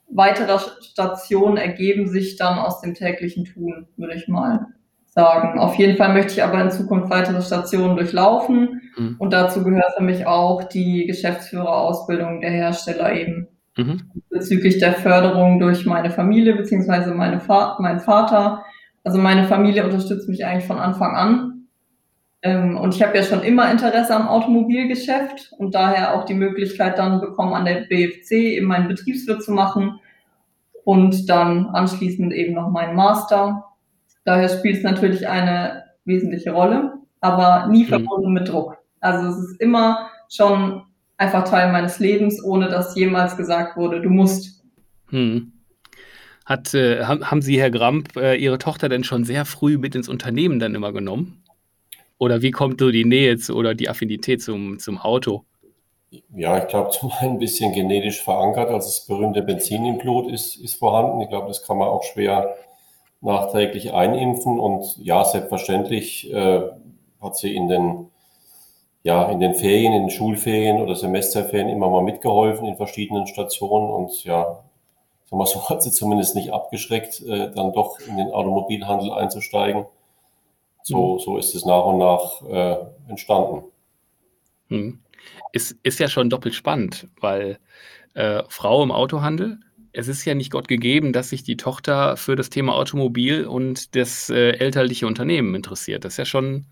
Weitere 0.09 0.57
Stationen 0.81 1.57
ergeben 1.57 2.07
sich 2.07 2.37
dann 2.37 2.57
aus 2.57 2.81
dem 2.81 2.95
täglichen 2.95 3.45
Tun, 3.45 3.87
würde 3.97 4.15
ich 4.15 4.27
mal 4.27 4.65
sagen. 5.11 5.59
Auf 5.59 5.75
jeden 5.75 5.97
Fall 5.97 6.13
möchte 6.13 6.33
ich 6.33 6.43
aber 6.43 6.61
in 6.61 6.71
Zukunft 6.71 7.09
weitere 7.09 7.41
Stationen 7.41 7.97
durchlaufen 7.97 8.81
mhm. 8.97 9.15
und 9.19 9.33
dazu 9.33 9.63
gehört 9.63 9.93
für 9.97 10.03
mich 10.03 10.25
auch 10.25 10.63
die 10.63 11.05
Geschäftsführerausbildung 11.05 12.41
der 12.41 12.51
Hersteller 12.51 13.13
eben. 13.13 13.47
Mhm. 13.77 14.01
Bezüglich 14.29 14.79
der 14.79 14.93
Förderung 14.93 15.59
durch 15.59 15.85
meine 15.85 16.11
Familie 16.11 16.55
beziehungsweise 16.55 17.13
meine 17.13 17.45
Va 17.47 17.77
mein 17.79 17.99
Vater. 17.99 18.63
Also 19.03 19.17
meine 19.17 19.45
Familie 19.45 19.83
unterstützt 19.83 20.29
mich 20.29 20.45
eigentlich 20.45 20.67
von 20.67 20.79
Anfang 20.79 21.15
an. 21.15 21.67
Ähm, 22.43 22.77
und 22.77 22.95
ich 22.95 23.03
habe 23.03 23.15
ja 23.17 23.23
schon 23.23 23.43
immer 23.43 23.69
Interesse 23.69 24.15
am 24.15 24.27
Automobilgeschäft 24.27 25.53
und 25.57 25.75
daher 25.75 26.15
auch 26.15 26.25
die 26.25 26.33
Möglichkeit 26.33 26.97
dann 26.97 27.21
bekommen, 27.21 27.53
an 27.53 27.65
der 27.65 27.81
BFC 27.81 28.31
eben 28.31 28.67
meinen 28.67 28.87
Betriebswirt 28.87 29.43
zu 29.43 29.51
machen 29.51 29.99
und 30.83 31.29
dann 31.29 31.67
anschließend 31.67 32.33
eben 32.33 32.53
noch 32.53 32.69
meinen 32.69 32.95
Master. 32.95 33.70
Daher 34.23 34.49
spielt 34.49 34.77
es 34.77 34.83
natürlich 34.83 35.27
eine 35.27 35.83
wesentliche 36.05 36.51
Rolle, 36.51 36.93
aber 37.19 37.67
nie 37.67 37.83
mhm. 37.83 37.87
verbunden 37.87 38.33
mit 38.33 38.49
Druck. 38.49 38.77
Also 38.99 39.29
es 39.29 39.49
ist 39.49 39.61
immer 39.61 40.09
schon 40.29 40.83
einfach 41.17 41.43
Teil 41.43 41.71
meines 41.71 41.99
Lebens, 41.99 42.43
ohne 42.43 42.67
dass 42.67 42.95
jemals 42.95 43.37
gesagt 43.37 43.77
wurde, 43.77 44.01
du 44.01 44.09
musst. 44.09 44.63
Hm. 45.09 45.53
Hat, 46.45 46.73
äh, 46.73 47.03
haben 47.03 47.41
Sie, 47.41 47.59
Herr 47.59 47.71
Gramp, 47.71 48.15
äh, 48.17 48.35
Ihre 48.35 48.57
Tochter 48.57 48.89
denn 48.89 49.03
schon 49.03 49.23
sehr 49.23 49.45
früh 49.45 49.77
mit 49.77 49.95
ins 49.95 50.09
Unternehmen 50.09 50.59
dann 50.59 50.75
immer 50.75 50.91
genommen? 50.91 51.43
Oder 52.17 52.41
wie 52.41 52.51
kommt 52.51 52.79
so 52.79 52.91
die 52.91 53.05
Nähe 53.05 53.37
zu, 53.37 53.55
oder 53.55 53.73
die 53.73 53.89
Affinität 53.89 54.41
zum, 54.41 54.79
zum 54.79 54.97
Auto? 54.97 55.45
Ja, 56.35 56.57
ich 56.57 56.67
glaube, 56.67 56.89
zum 56.99 57.11
einen 57.19 57.33
ein 57.33 57.39
bisschen 57.39 57.73
genetisch 57.73 58.21
verankert, 58.21 58.69
also 58.69 58.87
das 58.87 59.05
berühmte 59.05 59.43
Benzin 59.43 59.85
im 59.85 59.97
Blut 59.97 60.31
ist, 60.31 60.55
ist 60.57 60.75
vorhanden. 60.75 61.21
Ich 61.21 61.29
glaube, 61.29 61.47
das 61.47 61.65
kann 61.65 61.77
man 61.77 61.87
auch 61.87 62.03
schwer 62.03 62.55
nachträglich 63.21 63.93
einimpfen. 63.93 64.59
Und 64.59 64.97
ja, 64.97 65.23
selbstverständlich 65.23 66.31
äh, 66.31 66.61
hat 67.21 67.37
sie 67.37 67.55
in 67.55 67.67
den, 67.67 68.07
ja, 69.03 69.29
in 69.29 69.39
den 69.39 69.55
Ferien, 69.55 69.93
in 69.93 70.03
den 70.03 70.09
Schulferien 70.09 70.81
oder 70.81 70.95
Semesterferien 70.95 71.69
immer 71.69 71.89
mal 71.89 72.03
mitgeholfen 72.03 72.65
in 72.65 72.75
verschiedenen 72.75 73.27
Stationen. 73.27 73.89
Und 73.89 74.23
ja, 74.23 74.63
sag 75.25 75.37
mal, 75.37 75.45
so 75.45 75.63
hat 75.69 75.83
sie 75.83 75.91
zumindest 75.91 76.35
nicht 76.35 76.51
abgeschreckt, 76.51 77.21
äh, 77.21 77.51
dann 77.51 77.73
doch 77.73 77.99
in 77.99 78.17
den 78.17 78.31
Automobilhandel 78.31 79.11
einzusteigen. 79.11 79.85
So, 80.83 81.13
mhm. 81.13 81.19
so 81.19 81.37
ist 81.37 81.53
es 81.53 81.63
nach 81.63 81.85
und 81.85 81.99
nach 81.99 82.41
äh, 82.49 82.77
entstanden. 83.07 83.63
Hm. 84.69 84.99
Ist, 85.51 85.75
ist 85.83 85.99
ja 85.99 86.07
schon 86.07 86.29
doppelt 86.29 86.55
spannend, 86.55 87.07
weil 87.19 87.59
äh, 88.15 88.41
Frau 88.47 88.81
im 88.81 88.91
Autohandel, 88.91 89.59
es 89.93 90.07
ist 90.07 90.25
ja 90.25 90.33
nicht 90.33 90.51
Gott 90.51 90.67
gegeben, 90.67 91.13
dass 91.13 91.29
sich 91.29 91.43
die 91.43 91.57
Tochter 91.57 92.17
für 92.17 92.35
das 92.35 92.49
Thema 92.49 92.75
Automobil 92.75 93.45
und 93.45 93.95
das 93.95 94.29
äh, 94.29 94.51
elterliche 94.51 95.07
Unternehmen 95.07 95.55
interessiert. 95.55 96.05
Das 96.05 96.13
ist 96.13 96.17
ja 96.17 96.25
schon 96.25 96.65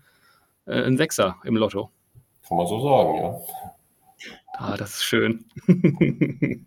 äh, 0.66 0.82
ein 0.82 0.96
Sechser 0.96 1.36
im 1.44 1.56
Lotto. 1.56 1.90
Kann 2.46 2.56
man 2.56 2.66
so 2.66 2.80
sagen, 2.80 3.16
ja. 3.16 3.36
Ah, 4.54 4.76
das 4.76 4.96
ist 4.96 5.04
schön. 5.04 5.44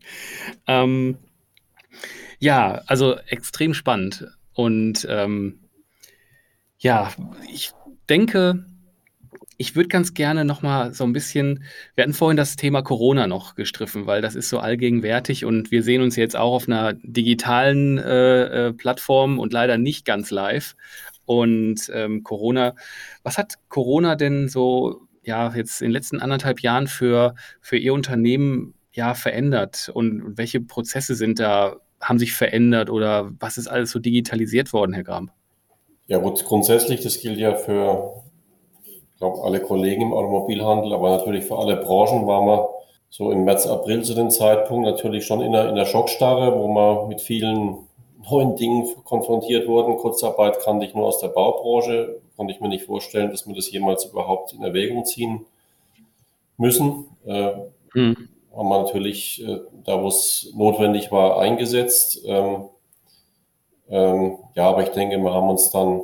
ähm, 0.68 1.18
ja, 2.40 2.82
also 2.88 3.18
extrem 3.28 3.74
spannend. 3.74 4.28
Und 4.54 5.06
ähm, 5.10 5.60
ja, 6.80 7.12
ich 7.52 7.72
denke, 8.10 8.66
ich 9.64 9.78
würde 9.78 9.88
ganz 9.88 10.14
gerne 10.14 10.44
noch 10.44 10.62
mal 10.62 10.94
so 10.94 11.06
ein 11.06 11.14
bisschen, 11.14 11.64
wir 11.96 12.04
hatten 12.04 12.14
vorhin 12.14 12.36
das 12.36 12.58
Thema 12.58 12.82
Corona 12.82 13.28
noch 13.28 13.56
gestriffen, 13.56 14.06
weil 14.08 14.22
das 14.22 14.36
ist 14.36 14.50
so 14.50 14.60
allgegenwärtig 14.60 15.46
und 15.46 15.72
wir 15.72 15.84
sehen 15.84 16.02
uns 16.02 16.18
jetzt 16.18 16.36
auch 16.36 16.54
auf 16.54 16.68
einer 16.68 16.92
digitalen 17.02 17.98
äh, 17.98 18.68
äh, 18.68 18.74
Plattform 18.74 19.40
und 19.40 19.54
leider 19.54 19.78
nicht 19.78 20.04
ganz 20.04 20.32
live. 20.32 20.76
Und 21.24 21.90
ähm, 21.94 22.24
Corona, 22.24 22.76
was 23.24 23.38
hat 23.38 23.54
Corona 23.70 24.18
denn 24.18 24.50
so, 24.50 25.08
ja, 25.24 25.56
jetzt 25.56 25.82
in 25.82 25.88
den 25.88 25.94
letzten 25.94 26.20
anderthalb 26.20 26.60
Jahren 26.60 26.88
für, 26.88 27.34
für 27.62 27.78
Ihr 27.78 27.94
Unternehmen 27.94 28.74
ja 28.92 29.14
verändert 29.14 29.90
und 29.94 30.38
welche 30.38 30.60
Prozesse 30.60 31.16
sind 31.16 31.40
da, 31.40 31.78
haben 32.02 32.20
sich 32.20 32.34
verändert 32.34 32.90
oder 32.90 33.32
was 33.40 33.58
ist 33.58 33.68
alles 33.68 33.92
so 33.92 34.00
digitalisiert 34.00 34.74
worden, 34.74 34.92
Herr 34.92 35.06
Gram? 35.06 35.32
Ja 36.08 36.18
gut, 36.18 36.44
grundsätzlich, 36.44 37.00
das 37.00 37.22
gilt 37.22 37.40
ja 37.40 37.56
für 37.56 38.24
glaube, 39.24 39.42
alle 39.44 39.62
Kollegen 39.62 40.02
im 40.02 40.14
Automobilhandel, 40.14 40.94
aber 40.94 41.10
natürlich 41.10 41.46
für 41.46 41.58
alle 41.58 41.78
Branchen 41.78 42.28
waren 42.28 42.46
wir 42.46 42.70
so 43.10 43.32
im 43.32 43.46
März, 43.46 43.66
April 43.68 44.04
zu 44.04 44.16
dem 44.16 44.30
Zeitpunkt 44.30 44.86
natürlich 44.86 45.26
schon 45.26 45.40
in 45.42 45.54
der, 45.54 45.70
in 45.70 45.76
der 45.76 45.86
Schockstarre, 45.86 46.60
wo 46.60 46.68
wir 46.68 47.08
mit 47.08 47.22
vielen 47.22 47.78
neuen 48.30 48.58
Dingen 48.58 48.86
konfrontiert 49.06 49.66
wurden. 49.68 49.96
Kurzarbeit 49.96 50.60
kannte 50.60 50.86
ich 50.86 50.94
nur 50.94 51.06
aus 51.06 51.20
der 51.20 51.30
Baubranche, 51.30 52.20
konnte 52.36 52.54
ich 52.54 52.60
mir 52.60 52.68
nicht 52.68 52.84
vorstellen, 52.84 53.32
dass 53.32 53.48
wir 53.48 53.56
das 53.56 53.72
jemals 53.72 54.04
überhaupt 54.04 54.52
in 54.52 54.62
Erwägung 54.62 55.06
ziehen 55.06 55.46
müssen. 56.58 57.06
Äh, 57.26 57.52
hm. 57.94 58.30
Haben 58.54 58.70
wir 58.70 58.84
natürlich, 58.84 59.42
äh, 59.48 59.60
da 59.86 60.04
wo 60.04 60.10
es 60.10 60.52
notwendig 60.54 61.14
war, 61.14 61.40
eingesetzt. 61.40 62.20
Ähm, 62.26 62.66
ähm, 63.90 64.38
ja, 64.56 64.70
aber 64.70 64.84
ich 64.84 64.90
denke, 64.90 65.18
wir 65.18 65.34
haben 65.34 65.50
uns 65.50 65.70
dann 65.70 66.02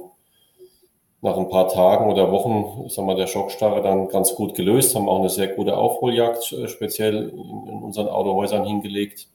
nach 1.22 1.38
ein 1.38 1.50
paar 1.50 1.68
Tagen 1.68 2.10
oder 2.10 2.32
Wochen, 2.32 2.86
ich 2.86 2.94
sag 2.94 3.06
mal, 3.06 3.16
der 3.16 3.28
Schockstarre 3.28 3.82
dann 3.82 4.08
ganz 4.08 4.36
gut 4.36 4.56
gelöst, 4.56 4.96
haben 4.96 5.10
auch 5.10 5.20
eine 5.20 5.30
sehr 5.30 5.48
gute 5.48 5.78
Aufholjagd 5.78 6.54
äh, 6.54 6.68
speziell 6.68 7.30
in, 7.30 7.40
unseren 7.84 8.08
Autohäusern 8.08 8.66
hingelegt, 8.66 9.28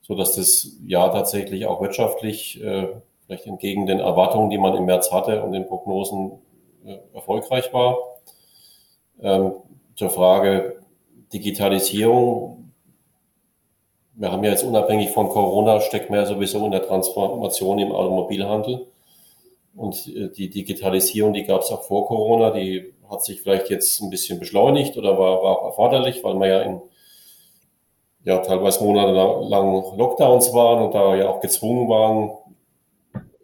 so 0.00 0.14
dass 0.14 0.34
das 0.34 0.76
Jahr 0.84 1.12
tatsächlich 1.12 1.66
auch 1.66 1.80
wirtschaftlich, 1.80 2.62
äh, 2.62 2.88
vielleicht 3.26 3.46
entgegen 3.46 3.86
den 3.86 4.00
Erwartungen, 4.00 4.50
die 4.50 4.58
man 4.58 4.76
im 4.76 4.86
März 4.86 5.12
hatte 5.12 5.42
und 5.42 5.52
den 5.52 5.66
Prognosen 5.66 6.32
äh, 6.84 6.98
erfolgreich 7.14 7.72
war. 7.72 7.96
Ähm, 9.22 9.52
zur 9.94 10.10
Frage 10.10 10.80
Digitalisierung. 11.32 12.72
Wir 14.14 14.30
haben 14.30 14.44
ja 14.44 14.50
jetzt 14.50 14.64
unabhängig 14.64 15.10
von 15.10 15.28
Corona 15.28 15.80
steckt 15.80 16.10
mehr 16.10 16.26
sowieso 16.26 16.64
in 16.64 16.72
der 16.72 16.82
Transformation 16.82 17.78
im 17.78 17.92
Automobilhandel. 17.92 18.86
Und 19.76 20.06
äh, 20.08 20.30
die 20.30 20.50
Digitalisierung, 20.50 21.32
die 21.32 21.44
gab 21.44 21.62
es 21.62 21.70
auch 21.70 21.82
vor 21.82 22.06
Corona, 22.06 22.50
die 22.50 22.94
hat 23.10 23.24
sich 23.24 23.42
vielleicht 23.42 23.70
jetzt 23.70 24.00
ein 24.00 24.10
bisschen 24.10 24.38
beschleunigt 24.38 24.96
oder 24.96 25.18
war, 25.18 25.42
war 25.42 25.58
auch 25.58 25.64
erforderlich, 25.66 26.22
weil 26.24 26.34
wir 26.34 26.46
ja 26.46 26.60
in 26.62 26.80
ja, 28.24 28.38
teilweise 28.38 28.82
monatelang 28.82 29.96
Lockdowns 29.98 30.52
waren 30.54 30.84
und 30.84 30.94
da 30.94 31.14
ja 31.14 31.28
auch 31.28 31.40
gezwungen 31.40 31.88
waren 31.88 32.30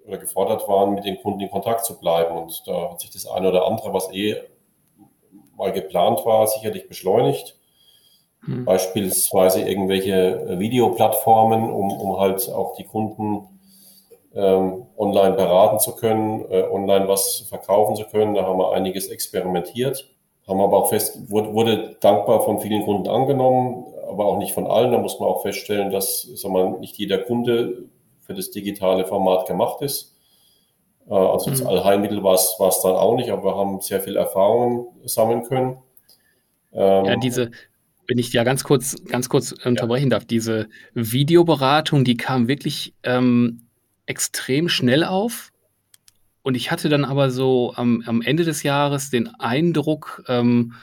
oder 0.07 0.19
gefordert 0.19 0.67
waren, 0.69 0.95
mit 0.95 1.05
den 1.05 1.21
Kunden 1.21 1.41
in 1.41 1.51
Kontakt 1.51 1.85
zu 1.85 1.99
bleiben. 1.99 2.37
Und 2.37 2.63
da 2.67 2.91
hat 2.91 3.01
sich 3.01 3.11
das 3.11 3.27
eine 3.27 3.49
oder 3.51 3.67
andere, 3.67 3.93
was 3.93 4.11
eh 4.13 4.37
mal 5.57 5.73
geplant 5.73 6.25
war, 6.25 6.47
sicherlich 6.47 6.89
beschleunigt. 6.89 7.59
Hm. 8.45 8.65
Beispielsweise 8.65 9.61
irgendwelche 9.61 10.59
Videoplattformen, 10.59 11.71
um, 11.71 11.93
um 11.93 12.19
halt 12.19 12.51
auch 12.51 12.75
die 12.77 12.85
Kunden 12.85 13.60
ähm, 14.35 14.87
online 14.97 15.35
beraten 15.35 15.79
zu 15.81 15.97
können, 15.97 16.45
äh, 16.51 16.63
online 16.71 17.09
was 17.09 17.47
verkaufen 17.49 17.97
zu 17.97 18.05
können. 18.05 18.35
Da 18.35 18.45
haben 18.45 18.59
wir 18.59 18.73
einiges 18.73 19.09
experimentiert, 19.09 20.09
haben 20.47 20.61
aber 20.61 20.77
auch 20.77 20.89
fest, 20.89 21.31
wurde, 21.31 21.53
wurde 21.53 21.97
dankbar 22.01 22.43
von 22.43 22.61
vielen 22.61 22.83
Kunden 22.85 23.09
angenommen, 23.09 23.85
aber 24.09 24.27
auch 24.27 24.39
nicht 24.39 24.53
von 24.53 24.67
allen. 24.67 24.93
Da 24.93 24.99
muss 24.99 25.19
man 25.19 25.29
auch 25.29 25.43
feststellen, 25.43 25.91
dass 25.91 26.29
sag 26.35 26.51
mal, 26.51 26.79
nicht 26.79 26.97
jeder 26.97 27.19
Kunde 27.19 27.85
für 28.21 28.35
das 28.35 28.51
digitale 28.51 29.05
Format 29.05 29.47
gemacht 29.47 29.83
ist. 29.83 30.17
Äh, 31.09 31.15
also 31.15 31.51
das 31.51 31.63
mhm. 31.63 31.69
Allheilmittel 31.69 32.23
war 32.23 32.35
es 32.35 32.57
dann 32.83 32.95
auch 32.95 33.17
nicht, 33.17 33.31
aber 33.31 33.45
wir 33.45 33.57
haben 33.57 33.81
sehr 33.81 34.01
viel 34.01 34.17
Erfahrungen 34.17 34.87
sammeln 35.05 35.43
können. 35.43 35.79
Ähm, 36.73 37.05
ja, 37.05 37.17
diese, 37.17 37.51
wenn 38.07 38.19
ich 38.19 38.33
ja 38.33 38.45
ganz 38.45 38.63
kurz, 38.63 38.97
ganz 39.07 39.29
kurz 39.29 39.53
unterbrechen 39.53 40.11
ja. 40.11 40.19
darf, 40.19 40.25
diese 40.25 40.69
Videoberatung, 40.95 42.05
die 42.05 42.17
kam 42.17 42.47
wirklich 42.47 42.95
ähm, 43.03 43.63
extrem 44.11 44.69
schnell 44.69 45.05
auf. 45.05 45.51
Und 46.43 46.57
ich 46.57 46.71
hatte 46.71 46.89
dann 46.89 47.05
aber 47.05 47.31
so 47.31 47.73
am, 47.77 48.03
am 48.07 48.23
Ende 48.23 48.45
des 48.45 48.63
Jahres 48.63 49.11
den 49.11 49.29
Eindruck, 49.29 50.25
ähm, 50.29 50.75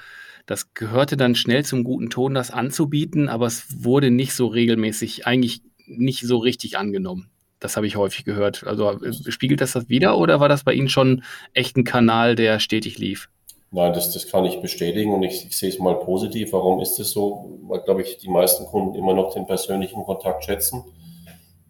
das 0.46 0.74
gehörte 0.74 1.18
dann 1.18 1.36
schnell 1.36 1.66
zum 1.66 1.84
guten 1.84 2.10
Ton, 2.10 2.34
das 2.34 2.52
anzubieten, 2.52 3.28
aber 3.28 3.48
es 3.48 3.84
wurde 3.84 4.12
nicht 4.12 4.34
so 4.34 4.48
regelmäßig, 4.48 5.28
eigentlich 5.28 5.62
nicht 5.86 6.22
so 6.22 6.38
richtig 6.38 6.78
angenommen. 6.78 7.30
Das 7.60 7.76
habe 7.76 7.86
ich 7.88 7.98
häufig 7.98 8.24
gehört. 8.24 8.66
Also 8.66 8.92
äh, 9.04 9.32
spiegelt 9.32 9.60
das 9.60 9.74
das 9.74 9.90
wieder 9.90 10.18
oder 10.18 10.40
war 10.40 10.48
das 10.48 10.64
bei 10.64 10.74
Ihnen 10.74 10.90
schon 10.90 11.24
echt 11.54 11.76
ein 11.76 11.84
Kanal, 11.84 12.36
der 12.36 12.60
stetig 12.60 12.98
lief? 12.98 13.30
Nein, 13.72 13.92
das, 13.92 14.14
das 14.14 14.30
kann 14.30 14.46
ich 14.46 14.62
bestätigen 14.62 15.14
und 15.14 15.24
ich, 15.24 15.48
ich 15.48 15.58
sehe 15.58 15.70
es 15.70 15.80
mal 15.80 16.00
positiv. 16.00 16.54
Warum 16.54 16.80
ist 16.80 16.98
es 17.00 17.12
so? 17.12 17.60
Weil, 17.64 17.82
glaube 17.82 18.04
ich, 18.04 18.18
die 18.18 18.30
meisten 18.30 18.66
Kunden 18.66 18.96
immer 18.96 19.14
noch 19.14 19.34
den 19.34 19.46
persönlichen 19.46 20.04
Kontakt 20.04 20.46
schätzen. 20.46 20.84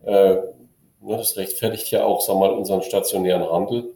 Äh, 0.06 0.36
das 1.16 1.38
rechtfertigt 1.38 1.90
ja 1.92 2.04
auch, 2.04 2.22
sagen 2.22 2.40
wir 2.40 2.50
mal, 2.50 2.56
unseren 2.56 2.82
stationären 2.82 3.50
Handel. 3.50 3.94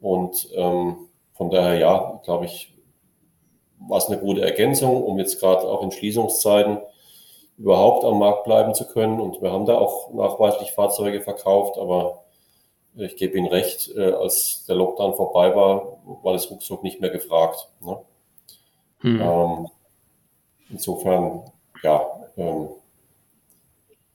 Und 0.00 0.48
ähm, 0.54 1.08
von 1.32 1.50
daher, 1.50 1.78
ja, 1.78 2.20
glaube 2.24 2.44
ich, 2.44 2.74
war 3.88 3.98
es 3.98 4.06
eine 4.06 4.18
gute 4.18 4.42
Ergänzung, 4.42 5.02
um 5.02 5.18
jetzt 5.18 5.40
gerade 5.40 5.62
auch 5.62 5.82
in 5.82 5.90
Schließungszeiten 5.90 6.78
überhaupt 7.58 8.04
am 8.04 8.18
Markt 8.18 8.44
bleiben 8.44 8.74
zu 8.74 8.86
können. 8.86 9.20
Und 9.20 9.42
wir 9.42 9.50
haben 9.50 9.66
da 9.66 9.76
auch 9.78 10.12
nachweislich 10.12 10.72
Fahrzeuge 10.72 11.20
verkauft, 11.20 11.78
aber 11.78 12.24
ich 12.96 13.16
gebe 13.16 13.36
Ihnen 13.36 13.48
recht, 13.48 13.90
äh, 13.96 14.12
als 14.12 14.64
der 14.66 14.76
Lockdown 14.76 15.14
vorbei 15.14 15.54
war, 15.54 15.98
war 16.22 16.32
das 16.32 16.50
ruckzuck 16.50 16.82
nicht 16.82 17.00
mehr 17.00 17.10
gefragt. 17.10 17.68
Ne? 17.80 17.98
Hm. 19.00 19.20
Ähm, 19.20 19.68
insofern, 20.70 21.50
ja, 21.82 22.06
ähm, 22.36 22.68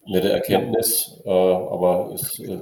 nette 0.09 0.31
Erkenntnis, 0.31 1.19
äh, 1.25 1.29
aber 1.29 2.11
es, 2.13 2.39
äh, 2.39 2.61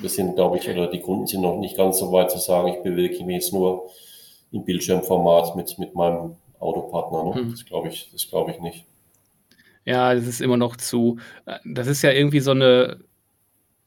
wir 0.00 0.08
sind, 0.08 0.36
glaube 0.36 0.58
ich, 0.58 0.68
oder 0.68 0.88
die 0.88 1.00
Kunden 1.00 1.26
sind 1.26 1.40
noch 1.40 1.58
nicht 1.58 1.76
ganz 1.76 1.98
so 1.98 2.12
weit 2.12 2.30
zu 2.30 2.38
sagen, 2.38 2.68
ich 2.68 2.82
bewege 2.82 3.24
mich 3.24 3.34
jetzt 3.34 3.52
nur 3.52 3.90
im 4.52 4.64
Bildschirmformat 4.64 5.56
mit, 5.56 5.78
mit 5.78 5.94
meinem 5.94 6.36
Autopartner. 6.58 7.24
Ne? 7.24 7.42
Mhm. 7.42 7.50
Das 7.50 7.64
glaube 7.64 7.88
ich, 7.88 8.10
das 8.12 8.24
ich 8.24 8.60
nicht. 8.60 8.84
Ja, 9.84 10.14
das 10.14 10.26
ist 10.26 10.40
immer 10.40 10.56
noch 10.56 10.76
zu, 10.76 11.18
äh, 11.46 11.58
das 11.64 11.86
ist 11.86 12.02
ja 12.02 12.12
irgendwie 12.12 12.40
so 12.40 12.52
eine, 12.52 13.00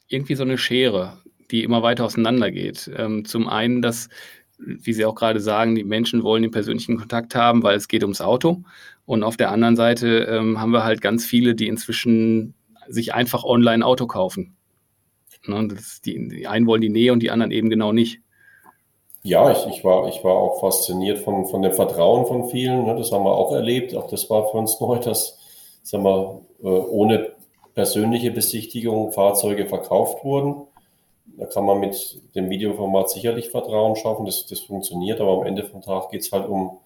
irgendwie 0.07 0.35
so 0.35 0.43
eine 0.43 0.57
Schere, 0.57 1.19
die 1.51 1.63
immer 1.63 1.83
weiter 1.83 2.05
auseinander 2.05 2.51
geht. 2.51 2.89
Ähm, 2.95 3.25
zum 3.25 3.47
einen, 3.47 3.81
dass, 3.81 4.09
wie 4.65 4.93
Sie 4.93 5.05
auch 5.05 5.15
gerade 5.15 5.39
sagen, 5.39 5.75
die 5.75 5.83
Menschen 5.83 6.23
wollen 6.23 6.43
den 6.43 6.51
persönlichen 6.51 6.97
Kontakt 6.97 7.35
haben, 7.35 7.63
weil 7.63 7.75
es 7.75 7.87
geht 7.87 8.03
ums 8.03 8.21
Auto. 8.21 8.63
Und 9.05 9.23
auf 9.23 9.37
der 9.37 9.51
anderen 9.51 9.75
Seite 9.75 10.27
ähm, 10.29 10.59
haben 10.59 10.71
wir 10.71 10.83
halt 10.83 11.01
ganz 11.01 11.25
viele, 11.25 11.55
die 11.55 11.67
inzwischen 11.67 12.53
sich 12.87 13.13
einfach 13.13 13.43
online 13.43 13.85
Auto 13.85 14.07
kaufen. 14.07 14.55
Ne, 15.47 15.69
die, 16.05 16.27
die 16.27 16.47
einen 16.47 16.67
wollen 16.67 16.81
die 16.81 16.89
Nähe 16.89 17.11
und 17.11 17.21
die 17.21 17.31
anderen 17.31 17.51
eben 17.51 17.69
genau 17.69 17.91
nicht. 17.91 18.21
Ja, 19.23 19.51
ich, 19.51 19.65
ich, 19.67 19.83
war, 19.83 20.07
ich 20.07 20.23
war 20.23 20.33
auch 20.33 20.59
fasziniert 20.59 21.19
von, 21.19 21.45
von 21.45 21.61
dem 21.61 21.73
Vertrauen 21.73 22.25
von 22.25 22.49
vielen. 22.49 22.85
Ne? 22.85 22.95
Das 22.95 23.11
haben 23.11 23.23
wir 23.23 23.35
auch 23.35 23.53
erlebt. 23.53 23.95
Auch 23.95 24.07
das 24.07 24.29
war 24.29 24.49
für 24.49 24.57
uns 24.57 24.79
neu, 24.79 24.97
dass 24.97 25.39
sagen 25.83 26.03
wir, 26.03 26.41
äh, 26.63 26.67
ohne 26.67 27.33
persönliche 27.73 28.31
Besichtigung 28.31 29.11
Fahrzeuge 29.11 29.67
verkauft 29.67 30.23
wurden. 30.23 30.67
Da 31.37 31.45
kann 31.45 31.65
man 31.65 31.79
mit 31.79 32.21
dem 32.35 32.49
Videoformat 32.49 33.09
sicherlich 33.09 33.49
Vertrauen 33.49 33.95
schaffen. 33.95 34.25
Das, 34.25 34.45
das 34.45 34.59
funktioniert, 34.59 35.19
aber 35.19 35.33
am 35.33 35.45
Ende 35.45 35.63
vom 35.63 35.81
Tag 35.81 36.09
geht 36.11 36.21
es 36.21 36.31
halt 36.31 36.47
um 36.47 36.79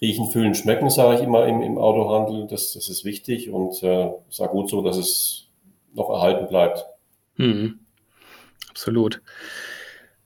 Riechen, 0.00 0.30
Fühlen, 0.30 0.54
Schmecken, 0.54 0.90
sage 0.90 1.16
ich 1.16 1.22
immer 1.22 1.46
im, 1.46 1.62
im 1.62 1.78
Autohandel. 1.78 2.46
Das, 2.46 2.72
das 2.72 2.88
ist 2.88 3.04
wichtig 3.04 3.50
und 3.50 3.82
äh, 3.82 4.10
ist 4.28 4.40
auch 4.40 4.50
gut 4.50 4.70
so, 4.70 4.82
dass 4.82 4.96
es 4.96 5.48
noch 5.94 6.10
erhalten 6.10 6.48
bleibt. 6.48 6.84
Mhm. 7.36 7.80
Absolut. 8.68 9.20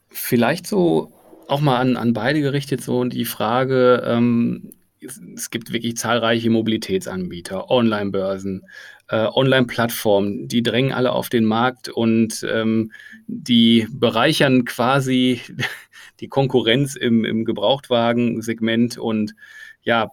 Vielleicht 0.08 0.66
so 0.66 1.12
auch 1.48 1.60
mal 1.60 1.78
an, 1.78 1.96
an 1.96 2.12
beide 2.12 2.40
gerichtet, 2.40 2.82
so 2.82 3.04
die 3.04 3.24
Frage, 3.24 4.02
ähm, 4.06 4.72
es, 5.00 5.50
gibt 5.50 5.72
wirklich 5.72 5.96
zahlreiche 5.96 6.50
Mobilitätsanbieter, 6.50 7.70
Online-Börsen, 7.70 8.62
äh, 9.08 9.26
Online-Plattformen, 9.26 10.48
die 10.48 10.62
drängen 10.62 10.92
alle 10.92 11.12
auf 11.12 11.28
den 11.28 11.44
Markt 11.44 11.88
und 11.88 12.44
ähm, 12.48 12.92
die 13.26 13.86
bereichern 13.90 14.64
quasi 14.64 15.40
die 16.20 16.28
Konkurrenz 16.28 16.96
im, 16.96 17.24
im 17.24 17.44
Gebrauchtwagen-Segment. 17.44 18.98
Und 18.98 19.34
ja, 19.82 20.10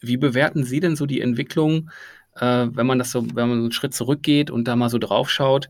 wie 0.00 0.16
bewerten 0.16 0.64
Sie 0.64 0.80
denn 0.80 0.96
so 0.96 1.06
die 1.06 1.20
Entwicklung, 1.20 1.90
äh, 2.36 2.66
wenn 2.70 2.86
man 2.86 2.98
das 2.98 3.10
so, 3.10 3.26
wenn 3.34 3.48
man 3.48 3.58
so 3.58 3.64
einen 3.64 3.72
Schritt 3.72 3.94
zurückgeht 3.94 4.50
und 4.50 4.66
da 4.68 4.76
mal 4.76 4.90
so 4.90 4.98
drauf 4.98 5.30
schaut? 5.30 5.68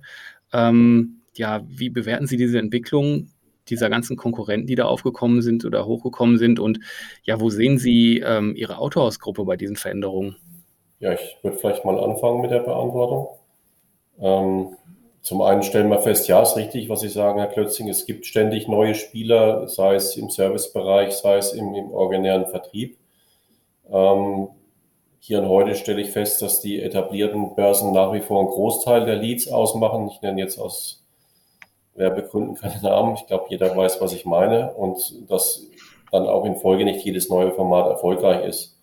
Ähm, 0.52 1.22
ja, 1.34 1.62
wie 1.66 1.90
bewerten 1.90 2.26
Sie 2.26 2.36
diese 2.36 2.58
Entwicklung? 2.58 3.30
Dieser 3.68 3.90
ganzen 3.90 4.16
Konkurrenten, 4.16 4.66
die 4.66 4.74
da 4.74 4.86
aufgekommen 4.86 5.42
sind 5.42 5.64
oder 5.64 5.86
hochgekommen 5.86 6.38
sind? 6.38 6.58
Und 6.58 6.80
ja, 7.22 7.40
wo 7.40 7.50
sehen 7.50 7.78
Sie 7.78 8.18
ähm, 8.18 8.54
Ihre 8.56 8.78
Autohausgruppe 8.78 9.44
bei 9.44 9.56
diesen 9.56 9.76
Veränderungen? 9.76 10.36
Ja, 10.98 11.12
ich 11.12 11.36
würde 11.42 11.56
vielleicht 11.56 11.84
mal 11.84 11.98
anfangen 11.98 12.42
mit 12.42 12.50
der 12.50 12.60
Beantwortung. 12.60 13.28
Ähm, 14.20 14.76
zum 15.22 15.42
einen 15.42 15.62
stellen 15.62 15.88
wir 15.88 15.98
fest, 15.98 16.28
ja, 16.28 16.42
ist 16.42 16.56
richtig, 16.56 16.88
was 16.88 17.00
Sie 17.00 17.08
sagen, 17.08 17.38
Herr 17.38 17.48
Klötzing, 17.48 17.88
es 17.88 18.06
gibt 18.06 18.26
ständig 18.26 18.68
neue 18.68 18.94
Spieler, 18.94 19.68
sei 19.68 19.94
es 19.94 20.16
im 20.16 20.30
Servicebereich, 20.30 21.12
sei 21.12 21.36
es 21.36 21.52
im, 21.52 21.74
im 21.74 21.90
originären 21.92 22.46
Vertrieb. 22.46 22.96
Ähm, 23.90 24.48
hier 25.18 25.42
und 25.42 25.48
heute 25.48 25.74
stelle 25.74 26.00
ich 26.00 26.10
fest, 26.10 26.40
dass 26.40 26.62
die 26.62 26.80
etablierten 26.80 27.54
Börsen 27.54 27.92
nach 27.92 28.12
wie 28.14 28.20
vor 28.20 28.40
einen 28.40 28.48
Großteil 28.48 29.04
der 29.04 29.16
Leads 29.16 29.48
ausmachen. 29.48 30.08
Ich 30.08 30.22
nenne 30.22 30.40
jetzt 30.40 30.58
aus 30.58 30.99
Werbegründen 31.94 32.54
keine 32.56 32.82
Namen. 32.82 33.14
Ich 33.14 33.26
glaube, 33.26 33.46
jeder 33.48 33.76
weiß, 33.76 34.00
was 34.00 34.12
ich 34.12 34.24
meine 34.24 34.72
und 34.74 35.30
dass 35.30 35.66
dann 36.10 36.26
auch 36.26 36.44
in 36.44 36.56
Folge 36.56 36.84
nicht 36.84 37.04
jedes 37.04 37.28
neue 37.28 37.52
Format 37.52 37.88
erfolgreich 37.88 38.44
ist. 38.46 38.78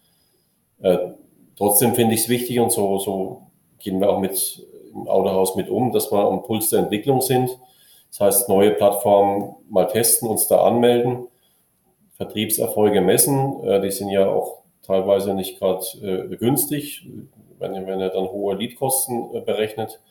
Äh, 0.81 0.97
trotzdem 1.57 1.93
finde 1.93 2.15
ich 2.15 2.21
es 2.21 2.29
wichtig 2.29 2.59
und 2.59 2.71
so, 2.71 2.97
so 2.99 3.41
gehen 3.79 3.99
wir 3.99 4.09
auch 4.09 4.19
mit 4.19 4.65
im 4.97 5.07
Autohaus 5.07 5.55
mit 5.55 5.69
um, 5.69 5.91
dass 5.91 6.11
wir 6.11 6.19
am 6.19 6.43
Puls 6.43 6.69
der 6.69 6.79
Entwicklung 6.79 7.21
sind. 7.21 7.57
Das 8.09 8.19
heißt, 8.19 8.49
neue 8.49 8.71
Plattformen 8.71 9.55
mal 9.69 9.85
testen, 9.85 10.27
uns 10.27 10.47
da 10.47 10.63
anmelden, 10.63 11.27
Vertriebserfolge 12.13 13.01
messen. 13.01 13.63
Äh, 13.63 13.81
die 13.81 13.91
sind 13.91 14.09
ja 14.09 14.27
auch 14.27 14.63
teilweise 14.81 15.33
nicht 15.33 15.59
gerade 15.59 15.85
äh, 16.01 16.35
günstig, 16.37 17.07
wenn, 17.59 17.73
wenn 17.85 17.99
er 17.99 18.09
dann 18.09 18.29
hohe 18.29 18.55
Leadkosten 18.55 19.35
äh, 19.35 19.41
berechnet. 19.41 20.01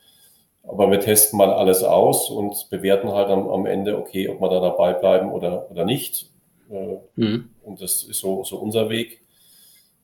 Aber 0.66 0.90
wir 0.90 1.00
testen 1.00 1.38
mal 1.38 1.52
alles 1.52 1.83
aus 1.85 2.29
und 2.29 2.68
bewerten 2.70 3.12
halt 3.12 3.29
am, 3.29 3.48
am 3.48 3.66
Ende, 3.66 3.98
okay, 3.98 4.29
ob 4.29 4.40
wir 4.40 4.48
da 4.48 4.61
dabei 4.61 4.92
bleiben 4.94 5.31
oder, 5.31 5.70
oder 5.70 5.85
nicht. 5.85 6.31
Äh, 6.70 6.96
mhm. 7.14 7.50
Und 7.62 7.81
das 7.81 8.02
ist 8.02 8.18
so, 8.20 8.42
so 8.44 8.59
unser 8.59 8.88
Weg. 8.88 9.20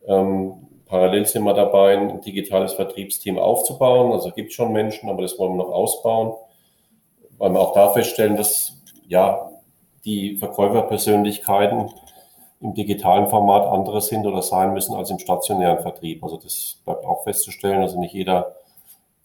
Ähm, 0.06 0.68
parallel 0.86 1.26
sind 1.26 1.42
wir 1.44 1.54
dabei, 1.54 1.98
ein 1.98 2.20
digitales 2.20 2.74
Vertriebsteam 2.74 3.38
aufzubauen. 3.38 4.12
Also 4.12 4.30
gibt 4.30 4.52
schon 4.52 4.72
Menschen, 4.72 5.08
aber 5.08 5.22
das 5.22 5.38
wollen 5.38 5.52
wir 5.52 5.64
noch 5.64 5.72
ausbauen, 5.72 6.34
weil 7.38 7.50
wir 7.50 7.60
auch 7.60 7.74
da 7.74 7.88
feststellen, 7.88 8.36
dass 8.36 8.80
ja 9.08 9.50
die 10.04 10.36
Verkäuferpersönlichkeiten 10.36 11.90
im 12.60 12.74
digitalen 12.74 13.28
Format 13.28 13.66
andere 13.66 14.00
sind 14.00 14.26
oder 14.26 14.42
sein 14.42 14.72
müssen 14.72 14.94
als 14.94 15.10
im 15.10 15.18
stationären 15.18 15.80
Vertrieb. 15.80 16.22
Also 16.22 16.36
das 16.36 16.80
bleibt 16.84 17.04
auch 17.04 17.24
festzustellen. 17.24 17.82
Also 17.82 17.98
nicht 17.98 18.14
jeder 18.14 18.54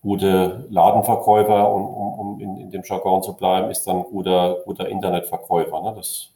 gute 0.07 0.65
Ladenverkäufer, 0.69 1.69
um, 1.69 1.85
um, 1.85 2.19
um 2.19 2.39
in, 2.39 2.55
in, 2.55 2.71
dem 2.71 2.81
Jargon 2.83 3.21
zu 3.21 3.35
bleiben, 3.35 3.69
ist 3.69 3.85
dann 3.87 4.03
guter, 4.03 4.59
guter 4.63 4.87
Internetverkäufer. 4.87 5.81
Ne? 5.81 5.93
Das 5.97 6.31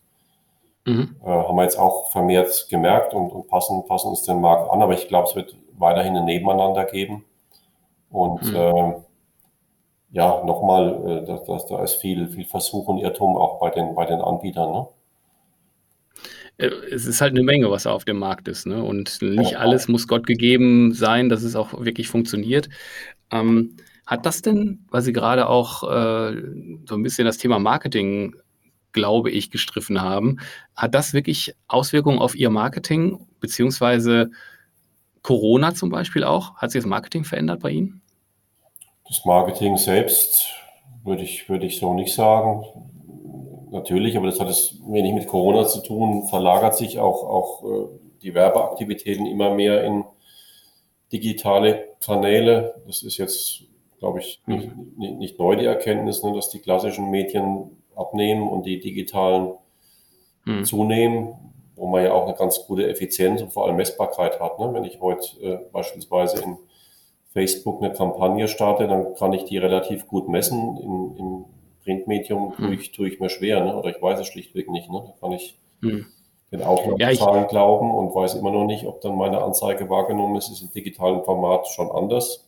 mhm. 0.86 1.16
äh, 1.24 1.30
haben 1.30 1.56
wir 1.56 1.64
jetzt 1.64 1.80
auch 1.80 2.12
vermehrt 2.12 2.68
gemerkt 2.70 3.14
und, 3.14 3.32
und, 3.32 3.48
passen, 3.48 3.86
passen 3.88 4.10
uns 4.10 4.24
den 4.24 4.42
Markt 4.42 4.70
an. 4.70 4.82
Aber 4.82 4.94
ich 4.94 5.08
glaube, 5.08 5.30
es 5.30 5.38
wird 5.38 5.56
weiterhin 5.78 6.18
ein 6.18 6.26
Nebeneinander 6.26 6.84
geben. 6.84 7.24
Und 8.10 8.44
mhm. 8.44 8.56
äh, 8.58 8.94
ja, 10.12 10.44
nochmal, 10.44 11.24
äh, 11.24 11.26
da, 11.26 11.38
da, 11.38 11.58
da 11.70 11.82
ist 11.82 11.96
viel, 11.96 12.28
viel 12.28 12.46
Versuch 12.46 12.90
und 12.90 12.98
Irrtum 12.98 13.38
auch 13.38 13.58
bei 13.60 13.70
den, 13.70 13.96
bei 13.96 14.06
den 14.06 14.20
Anbietern. 14.20 14.74
Ne? 14.74 14.88
Äh, 16.62 16.68
es 16.92 17.06
ist 17.06 17.22
halt 17.22 17.32
eine 17.32 17.44
Menge, 17.44 17.70
was 17.70 17.88
auf 17.88 18.06
dem 18.06 18.20
Markt 18.20 18.48
ist. 18.48 18.66
Ne? 18.66 18.84
Und 18.84 19.22
nicht 19.22 19.58
alles 19.58 19.88
muss 19.88 20.08
Gott 20.08 20.28
gegeben 20.28 20.94
sein, 20.94 21.30
dass 21.30 21.44
es 21.44 21.56
auch 21.56 21.84
wirklich 21.84 22.08
funktioniert. 22.08 22.70
Ähm, 23.32 23.76
hat 24.06 24.26
das 24.26 24.42
denn, 24.42 24.86
weil 24.90 25.02
Sie 25.02 25.14
gerade 25.14 25.48
auch 25.48 25.84
äh, 25.84 26.36
so 26.86 26.96
ein 26.96 27.04
bisschen 27.04 27.26
das 27.26 27.38
Thema 27.38 27.60
Marketing, 27.60 28.36
glaube 28.92 29.32
ich, 29.32 29.52
gestriffen 29.52 30.02
haben, 30.02 30.40
hat 30.76 30.94
das 30.96 31.14
wirklich 31.14 31.56
Auswirkungen 31.68 32.20
auf 32.20 32.36
Ihr 32.36 32.50
Marketing, 32.50 33.26
beziehungsweise 33.40 34.32
Corona 35.22 35.74
zum 35.74 35.90
Beispiel 35.90 36.24
auch? 36.24 36.56
Hat 36.58 36.72
sich 36.72 36.82
das 36.82 36.90
Marketing 36.90 37.24
verändert 37.24 37.62
bei 37.62 37.72
Ihnen? 37.72 38.02
Das 39.08 39.24
Marketing 39.24 39.78
selbst 39.78 40.46
würde 41.04 41.24
ich, 41.24 41.48
würde 41.48 41.66
ich 41.66 41.80
so 41.80 41.94
nicht 41.94 42.14
sagen. 42.14 42.64
Natürlich, 43.72 44.18
aber 44.18 44.26
das 44.26 44.40
hat 44.42 44.50
es 44.50 44.78
wenig 44.86 45.14
mit 45.14 45.28
Corona 45.28 45.66
zu 45.66 45.82
tun, 45.82 46.28
verlagert 46.28 46.76
sich 46.76 47.00
auch, 47.00 47.24
auch 47.24 47.64
äh, 47.64 47.88
die 48.22 48.36
Werbeaktivitäten 48.36 49.26
immer 49.26 49.56
mehr 49.56 49.82
in 49.86 50.04
digitale 51.14 51.88
Kanäle. 52.04 52.76
Das 52.86 53.02
ist 53.02 53.18
jetzt, 53.18 53.64
glaube 53.98 54.20
ich, 54.20 54.42
nicht, 54.46 54.70
nicht, 54.98 55.18
nicht 55.18 55.40
neu 55.40 55.56
die 55.56 55.66
Erkenntnis, 55.66 56.22
ne, 56.22 56.34
dass 56.34 56.50
die 56.50 56.60
klassischen 56.60 57.12
Medien 57.12 57.78
abnehmen 57.96 58.50
und 58.50 58.66
die 58.66 58.82
digitalen 58.82 59.54
mhm. 60.44 60.66
zunehmen, 60.66 61.36
wo 61.78 61.88
man 61.88 62.04
ja 62.04 62.12
auch 62.12 62.28
eine 62.28 62.36
ganz 62.36 62.66
gute 62.68 62.90
Effizienz 62.90 63.42
und 63.42 63.54
vor 63.54 63.66
allem 63.68 63.78
Messbarkeit 63.78 64.42
hat. 64.42 64.60
Ne? 64.60 64.74
Wenn 64.74 64.84
ich 64.84 65.00
heute 65.00 65.42
äh, 65.42 65.60
beispielsweise 65.72 66.44
in 66.44 66.58
Facebook 67.32 67.82
eine 67.82 67.94
Kampagne 67.94 68.50
starte, 68.50 68.88
dann 68.88 69.16
kann 69.16 69.32
ich 69.32 69.46
die 69.46 69.58
relativ 69.58 70.08
gut 70.08 70.28
messen. 70.28 70.76
In, 70.76 71.16
Im 71.16 71.46
Printmedium 71.84 72.54
tue 72.56 72.74
ich, 72.76 72.92
tue 72.92 73.08
ich 73.10 73.20
mir 73.20 73.30
schwer, 73.30 73.64
ne? 73.64 73.76
oder 73.76 73.90
ich 73.90 74.02
weiß 74.02 74.20
es 74.20 74.28
schlichtweg 74.28 74.70
nicht. 74.70 74.90
Ne? 74.90 75.04
Da 75.06 75.14
kann 75.20 75.32
ich 75.34 75.58
mhm 75.82 76.06
den 76.52 76.64
Aufnahmezahlen 76.64 77.44
ja, 77.44 77.48
glauben 77.48 77.92
und 77.92 78.14
weiß 78.14 78.36
immer 78.36 78.52
noch 78.52 78.66
nicht, 78.66 78.86
ob 78.86 79.00
dann 79.02 79.16
meine 79.16 79.42
Anzeige 79.42 79.90
wahrgenommen 79.90 80.36
ist. 80.36 80.52
Ist 80.52 80.62
im 80.62 80.72
digitalen 80.72 81.24
Format 81.24 81.68
schon 81.68 81.90
anders. 81.90 82.46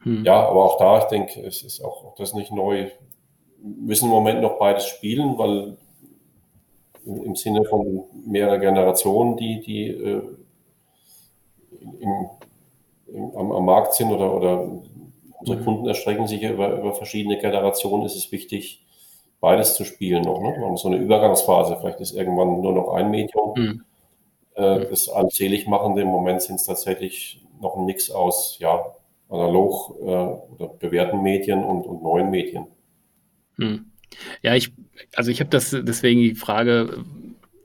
Hm. 0.00 0.24
Ja, 0.24 0.46
aber 0.46 0.64
auch 0.64 0.78
da, 0.78 0.98
ich 0.98 1.04
denke, 1.04 1.40
es 1.40 1.62
ist 1.62 1.82
auch, 1.82 2.04
auch 2.04 2.14
das 2.16 2.34
nicht 2.34 2.52
neu. 2.52 2.90
Wir 3.62 3.86
müssen 3.86 4.06
im 4.06 4.10
Moment 4.10 4.42
noch 4.42 4.58
beides 4.58 4.86
spielen, 4.86 5.38
weil 5.38 5.78
im 7.06 7.34
Sinne 7.34 7.64
von 7.64 8.04
mehrerer 8.26 8.58
Generationen, 8.58 9.36
die, 9.38 9.60
die 9.60 9.86
äh, 9.88 10.22
im, 11.80 12.28
im, 13.06 13.36
am, 13.36 13.52
am, 13.52 13.64
Markt 13.64 13.94
sind 13.94 14.10
oder, 14.10 14.34
oder 14.34 14.68
unsere 15.44 15.58
hm. 15.58 15.64
Kunden 15.64 15.86
erstrecken 15.86 16.26
sich 16.26 16.42
über, 16.42 16.78
über 16.78 16.94
verschiedene 16.94 17.38
Generationen, 17.38 18.06
ist 18.06 18.16
es 18.16 18.32
wichtig, 18.32 18.84
beides 19.40 19.74
zu 19.74 19.84
spielen 19.84 20.22
noch. 20.22 20.40
Ne? 20.40 20.54
Wir 20.56 20.66
haben 20.66 20.78
so 20.78 20.88
eine 20.88 20.96
Übergangsphase. 20.96 21.76
Vielleicht 21.80 22.00
ist 22.00 22.14
irgendwann 22.14 22.62
nur 22.62 22.72
noch 22.72 22.94
ein 22.94 23.10
Medium 23.10 23.52
mhm. 23.54 23.84
äh, 24.54 24.86
das 24.86 25.10
allzählig 25.10 25.66
machende. 25.66 26.00
Im 26.00 26.08
Moment 26.08 26.40
sind 26.40 26.56
es 26.56 26.64
tatsächlich 26.64 27.42
noch 27.60 27.76
ein 27.76 27.84
Mix 27.84 28.10
aus 28.10 28.56
ja, 28.58 28.86
analog 29.28 29.96
äh, 30.00 30.04
oder 30.04 30.68
bewährten 30.78 31.22
Medien 31.22 31.62
und, 31.62 31.84
und 31.84 32.02
neuen 32.02 32.30
Medien. 32.30 32.66
Mhm. 33.58 33.90
Ja, 34.42 34.54
ich, 34.54 34.72
also 35.14 35.30
ich 35.30 35.40
habe 35.40 35.50
das 35.50 35.76
deswegen 35.78 36.20
die 36.20 36.34
Frage, 36.34 37.04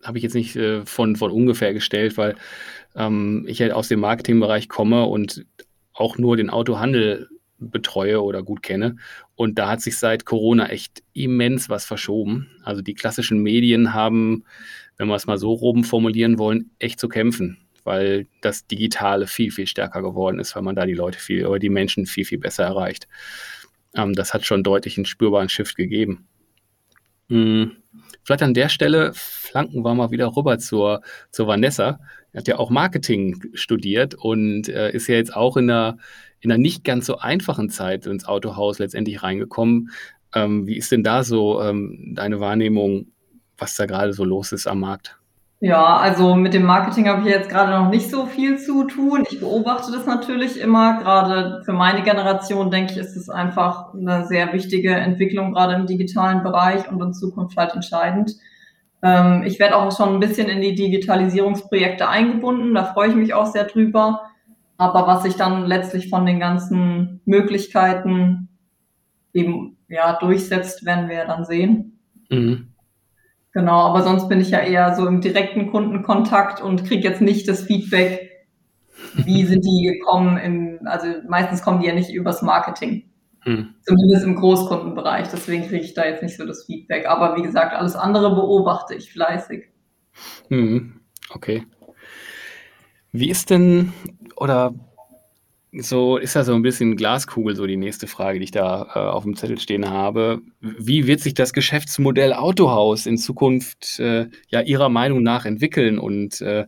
habe 0.03 0.17
ich 0.17 0.23
jetzt 0.23 0.35
nicht 0.35 0.57
äh, 0.57 0.85
von, 0.85 1.15
von 1.15 1.31
ungefähr 1.31 1.73
gestellt, 1.73 2.17
weil 2.17 2.35
ähm, 2.95 3.45
ich 3.47 3.61
halt 3.61 3.71
aus 3.71 3.87
dem 3.87 4.01
Marketingbereich 4.01 4.67
komme 4.67 5.05
und 5.05 5.45
auch 5.93 6.17
nur 6.17 6.35
den 6.35 6.49
Autohandel 6.49 7.29
betreue 7.59 8.21
oder 8.21 8.43
gut 8.43 8.63
kenne. 8.63 8.97
Und 9.35 9.59
da 9.59 9.69
hat 9.69 9.81
sich 9.81 9.97
seit 9.97 10.25
Corona 10.25 10.67
echt 10.67 11.03
immens 11.13 11.69
was 11.69 11.85
verschoben. 11.85 12.49
Also 12.63 12.81
die 12.81 12.93
klassischen 12.93 13.41
Medien 13.41 13.93
haben, 13.93 14.43
wenn 14.97 15.07
wir 15.07 15.15
es 15.15 15.27
mal 15.27 15.37
so 15.37 15.53
rum 15.53 15.83
formulieren 15.83 16.37
wollen, 16.39 16.71
echt 16.79 16.99
zu 16.99 17.07
kämpfen, 17.07 17.57
weil 17.83 18.27
das 18.41 18.67
Digitale 18.67 19.27
viel, 19.27 19.51
viel 19.51 19.67
stärker 19.67 20.01
geworden 20.01 20.39
ist, 20.39 20.55
weil 20.55 20.63
man 20.63 20.75
da 20.75 20.85
die 20.85 20.93
Leute 20.93 21.19
viel 21.19 21.45
oder 21.45 21.59
die 21.59 21.69
Menschen 21.69 22.05
viel, 22.05 22.25
viel 22.25 22.39
besser 22.39 22.63
erreicht. 22.63 23.07
Ähm, 23.95 24.13
das 24.13 24.33
hat 24.33 24.45
schon 24.45 24.63
deutlich 24.63 24.97
einen 24.97 25.05
spürbaren 25.05 25.49
Shift 25.49 25.75
gegeben. 25.75 26.27
Hm. 27.29 27.77
Vielleicht 28.23 28.43
an 28.43 28.53
der 28.53 28.69
Stelle 28.69 29.11
flanken 29.13 29.83
wir 29.83 29.95
mal 29.95 30.11
wieder 30.11 30.35
rüber 30.35 30.59
zur, 30.59 31.01
zur 31.31 31.47
Vanessa. 31.47 31.99
Er 32.31 32.39
hat 32.39 32.47
ja 32.47 32.59
auch 32.59 32.69
Marketing 32.69 33.41
studiert 33.53 34.13
und 34.15 34.67
äh, 34.69 34.91
ist 34.91 35.07
ja 35.07 35.15
jetzt 35.15 35.35
auch 35.35 35.57
in 35.57 35.69
einer, 35.69 35.97
in 36.39 36.51
einer 36.51 36.59
nicht 36.61 36.83
ganz 36.83 37.05
so 37.05 37.17
einfachen 37.17 37.69
Zeit 37.69 38.05
ins 38.05 38.25
Autohaus 38.25 38.79
letztendlich 38.79 39.23
reingekommen. 39.23 39.89
Ähm, 40.35 40.67
wie 40.67 40.77
ist 40.77 40.91
denn 40.91 41.03
da 41.03 41.23
so 41.23 41.61
ähm, 41.61 42.13
deine 42.15 42.39
Wahrnehmung, 42.39 43.07
was 43.57 43.75
da 43.75 43.85
gerade 43.85 44.13
so 44.13 44.23
los 44.23 44.51
ist 44.51 44.67
am 44.67 44.81
Markt? 44.81 45.18
Ja, 45.61 45.97
also 45.97 46.35
mit 46.35 46.53
dem 46.53 46.63
Marketing 46.63 47.09
habe 47.09 47.21
ich 47.21 47.27
jetzt 47.27 47.49
gerade 47.49 47.71
noch 47.71 47.89
nicht 47.89 48.09
so 48.09 48.25
viel 48.25 48.57
zu 48.57 48.85
tun. 48.85 49.25
Ich 49.29 49.41
beobachte 49.41 49.91
das 49.91 50.05
natürlich 50.05 50.57
immer. 50.59 50.99
Gerade 50.99 51.61
für 51.65 51.73
meine 51.73 52.01
Generation, 52.01 52.71
denke 52.71 52.93
ich, 52.93 52.97
ist 52.97 53.17
es 53.17 53.29
einfach 53.29 53.93
eine 53.93 54.25
sehr 54.25 54.53
wichtige 54.53 54.95
Entwicklung, 54.95 55.51
gerade 55.51 55.73
im 55.73 55.85
digitalen 55.85 56.43
Bereich 56.43 56.89
und 56.89 57.01
in 57.01 57.13
Zukunft 57.13 57.57
halt 57.57 57.73
entscheidend. 57.73 58.37
Ähm, 59.01 59.43
ich 59.45 59.59
werde 59.59 59.75
auch 59.75 59.95
schon 59.95 60.13
ein 60.13 60.19
bisschen 60.21 60.47
in 60.47 60.61
die 60.61 60.75
Digitalisierungsprojekte 60.75 62.07
eingebunden. 62.07 62.73
Da 62.73 62.85
freue 62.85 63.09
ich 63.09 63.15
mich 63.15 63.33
auch 63.33 63.47
sehr 63.47 63.65
drüber. 63.65 64.21
Aber 64.77 65.07
was 65.07 65.23
sich 65.23 65.35
dann 65.35 65.65
letztlich 65.65 66.09
von 66.09 66.25
den 66.25 66.39
ganzen 66.39 67.19
Möglichkeiten 67.25 68.47
eben 69.33 69.75
ja 69.89 70.13
durchsetzt, 70.13 70.85
werden 70.85 71.09
wir 71.09 71.25
dann 71.25 71.43
sehen. 71.43 71.99
Mhm. 72.29 72.68
Genau, 73.51 73.79
aber 73.79 74.03
sonst 74.03 74.29
bin 74.29 74.39
ich 74.41 74.51
ja 74.51 74.59
eher 74.59 74.95
so 74.95 75.07
im 75.07 75.21
direkten 75.21 75.71
Kundenkontakt 75.71 76.61
und 76.61 76.85
kriege 76.85 77.07
jetzt 77.07 77.21
nicht 77.21 77.47
das 77.47 77.63
Feedback, 77.63 78.45
wie 79.15 79.43
sind 79.45 79.65
die 79.65 79.97
gekommen. 79.97 80.37
Im, 80.37 80.79
also 80.85 81.07
meistens 81.27 81.63
kommen 81.63 81.81
die 81.81 81.87
ja 81.87 81.95
nicht 81.95 82.13
übers 82.13 82.41
Marketing. 82.41 83.09
Hm. 83.41 83.73
Zumindest 83.81 84.25
im 84.25 84.35
Großkundenbereich. 84.35 85.29
Deswegen 85.29 85.67
kriege 85.67 85.83
ich 85.83 85.93
da 85.93 86.05
jetzt 86.05 86.21
nicht 86.21 86.37
so 86.37 86.45
das 86.45 86.65
Feedback. 86.65 87.07
Aber 87.07 87.35
wie 87.37 87.41
gesagt, 87.41 87.73
alles 87.73 87.95
andere 87.95 88.35
beobachte 88.35 88.93
ich 88.93 89.11
fleißig. 89.11 89.69
Hm. 90.49 90.99
Okay. 91.31 91.65
Wie 93.11 93.29
ist 93.29 93.49
denn, 93.49 93.93
oder 94.35 94.73
so 95.71 96.17
ist 96.17 96.33
ja 96.33 96.43
so 96.43 96.53
ein 96.53 96.63
bisschen 96.63 96.95
Glaskugel, 96.95 97.55
so 97.55 97.67
die 97.67 97.77
nächste 97.77 98.07
Frage, 98.07 98.39
die 98.39 98.45
ich 98.45 98.51
da 98.51 98.87
äh, 98.95 98.99
auf 98.99 99.23
dem 99.23 99.35
Zettel 99.35 99.59
stehen 99.59 99.89
habe. 99.89 100.41
Wie 100.61 101.05
wird 101.05 101.19
sich 101.19 101.35
das 101.35 101.53
Geschäftsmodell 101.53 102.33
Autohaus 102.33 103.05
in 103.05 103.17
Zukunft 103.17 103.99
äh, 103.99 104.27
ja 104.47 104.61
Ihrer 104.61 104.89
Meinung 104.89 105.21
nach 105.21 105.45
entwickeln 105.45 105.99
und 105.99 106.41
äh, 106.41 106.65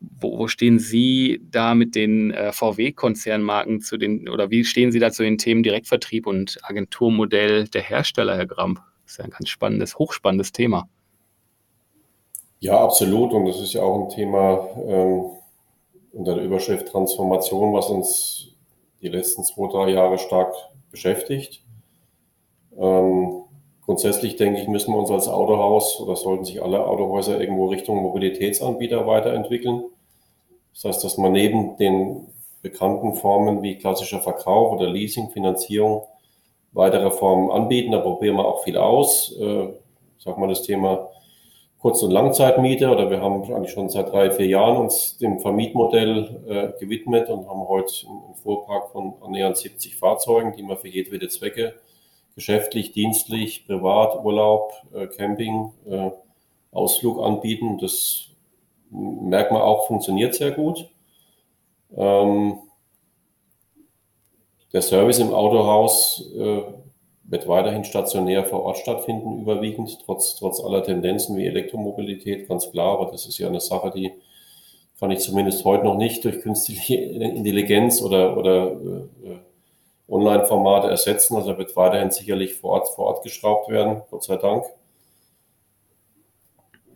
wo, 0.00 0.38
wo, 0.38 0.48
stehen 0.48 0.80
Sie 0.80 1.40
da 1.48 1.76
mit 1.76 1.94
den 1.94 2.32
äh, 2.32 2.50
VW-Konzernmarken 2.52 3.80
zu 3.80 3.96
den 3.96 4.28
oder 4.28 4.50
wie 4.50 4.64
stehen 4.64 4.90
Sie 4.90 4.98
da 4.98 5.12
zu 5.12 5.22
den 5.22 5.38
Themen 5.38 5.62
Direktvertrieb 5.62 6.26
und 6.26 6.58
Agenturmodell 6.62 7.68
der 7.68 7.82
Hersteller, 7.82 8.36
Herr 8.36 8.46
Gramp? 8.46 8.80
Das 9.04 9.12
ist 9.12 9.18
ja 9.18 9.24
ein 9.24 9.30
ganz 9.30 9.48
spannendes, 9.48 9.98
hochspannendes 9.98 10.50
Thema. 10.50 10.88
Ja, 12.58 12.80
absolut. 12.80 13.32
Und 13.32 13.46
das 13.46 13.60
ist 13.60 13.74
ja 13.74 13.82
auch 13.82 14.08
ein 14.08 14.14
Thema, 14.16 14.68
ähm 14.84 15.41
unter 16.12 16.34
der 16.34 16.44
Überschrift 16.44 16.88
Transformation, 16.88 17.72
was 17.72 17.88
uns 17.88 18.54
die 19.00 19.08
letzten 19.08 19.44
zwei, 19.44 19.68
drei 19.68 19.90
Jahre 19.90 20.18
stark 20.18 20.54
beschäftigt. 20.90 21.62
Ähm, 22.78 23.42
grundsätzlich 23.84 24.36
denke 24.36 24.60
ich, 24.60 24.68
müssen 24.68 24.92
wir 24.92 24.98
uns 24.98 25.10
als 25.10 25.28
Autohaus 25.28 26.00
oder 26.00 26.16
sollten 26.16 26.44
sich 26.44 26.62
alle 26.62 26.86
Autohäuser 26.86 27.40
irgendwo 27.40 27.66
Richtung 27.66 27.98
Mobilitätsanbieter 28.02 29.06
weiterentwickeln. 29.06 29.84
Das 30.74 30.84
heißt, 30.84 31.04
dass 31.04 31.18
man 31.18 31.32
neben 31.32 31.76
den 31.76 32.28
bekannten 32.62 33.14
Formen 33.14 33.62
wie 33.62 33.76
klassischer 33.76 34.20
Verkauf 34.20 34.72
oder 34.72 34.88
Leasing, 34.88 35.30
Finanzierung 35.30 36.04
weitere 36.72 37.10
Formen 37.10 37.50
anbieten. 37.50 37.92
Da 37.92 37.98
probieren 37.98 38.36
wir 38.36 38.46
auch 38.46 38.62
viel 38.62 38.76
aus. 38.76 39.36
Äh, 39.38 39.68
sag 40.18 40.38
mal 40.38 40.48
das 40.48 40.62
Thema 40.62 41.10
Kurz- 41.82 42.04
und 42.04 42.12
Langzeitmiete 42.12 42.90
oder 42.90 43.10
wir 43.10 43.20
haben 43.20 43.42
eigentlich 43.52 43.72
schon 43.72 43.88
seit 43.88 44.12
drei, 44.12 44.30
vier 44.30 44.46
Jahren 44.46 44.76
uns 44.76 45.18
dem 45.18 45.40
Vermietmodell 45.40 46.40
äh, 46.46 46.78
gewidmet 46.78 47.28
und 47.28 47.48
haben 47.48 47.66
heute 47.66 48.06
einen 48.06 48.36
Fuhrpark 48.36 48.92
von 48.92 49.14
annähernd 49.20 49.56
70 49.56 49.96
Fahrzeugen, 49.96 50.52
die 50.56 50.62
wir 50.62 50.76
für 50.76 50.86
jedwede 50.86 51.26
Zwecke 51.28 51.74
geschäftlich, 52.36 52.92
dienstlich, 52.92 53.66
privat, 53.66 54.24
Urlaub, 54.24 54.72
äh, 54.94 55.08
Camping, 55.08 55.72
äh, 55.90 56.12
Ausflug 56.70 57.20
anbieten. 57.20 57.78
Das 57.78 58.28
merkt 58.90 59.50
man 59.50 59.62
auch, 59.62 59.88
funktioniert 59.88 60.36
sehr 60.36 60.52
gut. 60.52 60.88
Ähm, 61.96 62.60
der 64.72 64.82
Service 64.82 65.18
im 65.18 65.34
Autohaus 65.34 66.30
äh, 66.38 66.62
wird 67.32 67.48
weiterhin 67.48 67.82
stationär 67.82 68.44
vor 68.44 68.62
Ort 68.62 68.76
stattfinden, 68.76 69.40
überwiegend, 69.40 69.98
trotz, 70.04 70.36
trotz 70.36 70.60
aller 70.60 70.82
Tendenzen 70.82 71.34
wie 71.38 71.46
Elektromobilität, 71.46 72.46
ganz 72.46 72.70
klar. 72.70 73.00
Aber 73.00 73.10
das 73.10 73.24
ist 73.24 73.38
ja 73.38 73.48
eine 73.48 73.62
Sache, 73.62 73.90
die 73.90 74.12
kann 75.00 75.10
ich 75.10 75.20
zumindest 75.20 75.64
heute 75.64 75.84
noch 75.84 75.96
nicht 75.96 76.22
durch 76.26 76.42
künstliche 76.42 76.94
Intelligenz 76.96 78.02
oder, 78.02 78.36
oder 78.36 78.72
äh, 78.72 79.38
Online-Formate 80.10 80.88
ersetzen. 80.88 81.34
Also 81.34 81.56
wird 81.56 81.74
weiterhin 81.74 82.10
sicherlich 82.10 82.54
vor 82.54 82.72
Ort, 82.72 82.88
vor 82.90 83.06
Ort 83.06 83.22
geschraubt 83.22 83.70
werden, 83.70 84.02
Gott 84.10 84.24
sei 84.24 84.36
Dank. 84.36 84.64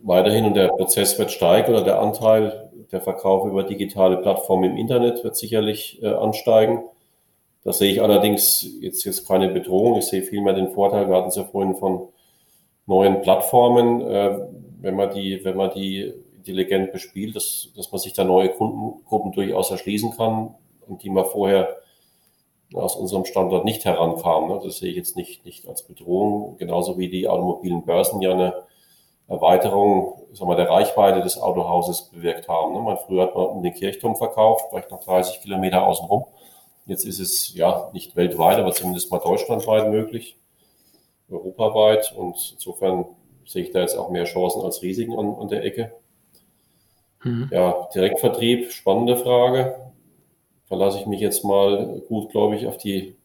Weiterhin 0.03 0.45
und 0.45 0.53
der 0.53 0.67
Prozess 0.67 1.17
wird 1.17 1.31
steigen 1.31 1.73
oder 1.73 1.83
der 1.83 1.99
Anteil 1.99 2.69
der 2.91 3.01
Verkauf 3.01 3.47
über 3.47 3.63
digitale 3.63 4.17
Plattformen 4.17 4.69
im 4.69 4.77
Internet 4.77 5.23
wird 5.23 5.35
sicherlich 5.35 5.99
äh, 6.03 6.09
ansteigen. 6.13 6.83
Da 7.63 7.73
sehe 7.73 7.91
ich 7.91 8.01
allerdings 8.01 8.67
jetzt, 8.81 9.03
jetzt 9.03 9.27
keine 9.27 9.49
Bedrohung. 9.49 9.97
Ich 9.97 10.05
sehe 10.05 10.23
vielmehr 10.23 10.53
den 10.53 10.69
Vorteil, 10.69 11.09
wir 11.09 11.15
hatten 11.15 11.29
es 11.29 11.35
ja 11.35 11.43
vorhin 11.43 11.75
von 11.75 12.09
neuen 12.85 13.21
Plattformen, 13.21 14.01
äh, 14.01 14.39
wenn 14.79 14.95
man 14.95 15.13
die, 15.13 15.43
wenn 15.43 15.57
man 15.57 15.71
die 15.71 16.13
intelligent 16.37 16.93
bespielt, 16.93 17.35
dass, 17.35 17.69
dass 17.75 17.91
man 17.91 17.99
sich 17.99 18.13
da 18.13 18.23
neue 18.23 18.49
Kundengruppen 18.49 19.33
durchaus 19.33 19.69
erschließen 19.71 20.11
kann 20.15 20.55
und 20.87 21.03
die 21.03 21.09
man 21.09 21.25
vorher 21.25 21.77
aus 22.73 22.95
unserem 22.95 23.25
Standort 23.25 23.65
nicht 23.65 23.85
herankam. 23.85 24.49
Ne? 24.49 24.61
Das 24.63 24.77
sehe 24.77 24.91
ich 24.91 24.97
jetzt 24.97 25.17
nicht, 25.17 25.45
nicht 25.45 25.67
als 25.67 25.83
Bedrohung, 25.83 26.57
genauso 26.57 26.97
wie 26.97 27.09
die 27.09 27.27
automobilen 27.27 27.85
Börsen 27.85 28.21
ja 28.21 28.31
eine 28.31 28.53
Erweiterung 29.27 30.17
sagen 30.31 30.49
wir, 30.49 30.55
der 30.55 30.69
Reichweite 30.69 31.21
des 31.21 31.37
Autohauses 31.37 32.03
bewirkt 32.03 32.47
haben. 32.47 32.73
Ne? 32.73 32.81
Man, 32.81 32.97
früher 32.97 33.23
hat 33.23 33.35
man 33.35 33.61
den 33.61 33.73
Kirchturm 33.73 34.15
verkauft, 34.15 34.67
vielleicht 34.69 34.91
noch 34.91 35.03
30 35.03 35.41
Kilometer 35.41 35.85
außenrum. 35.85 36.25
Jetzt 36.87 37.05
ist 37.05 37.19
es 37.19 37.53
ja 37.53 37.89
nicht 37.93 38.15
weltweit, 38.15 38.57
aber 38.57 38.71
zumindest 38.71 39.11
mal 39.11 39.19
deutschlandweit 39.19 39.91
möglich, 39.91 40.37
europaweit. 41.29 42.13
Und 42.15 42.53
insofern 42.53 43.05
sehe 43.45 43.63
ich 43.63 43.71
da 43.71 43.81
jetzt 43.81 43.97
auch 43.97 44.09
mehr 44.09 44.23
Chancen 44.23 44.61
als 44.61 44.81
Risiken 44.81 45.17
an, 45.19 45.35
an 45.35 45.49
der 45.49 45.63
Ecke. 45.63 45.91
Mhm. 47.23 47.49
Ja, 47.51 47.89
Direktvertrieb, 47.93 48.71
spannende 48.71 49.17
Frage. 49.17 49.75
Verlasse 50.65 50.99
ich 50.99 51.05
mich 51.05 51.19
jetzt 51.19 51.43
mal 51.43 52.01
gut, 52.07 52.31
glaube 52.31 52.55
ich, 52.55 52.67
auf 52.67 52.77
die 52.77 53.15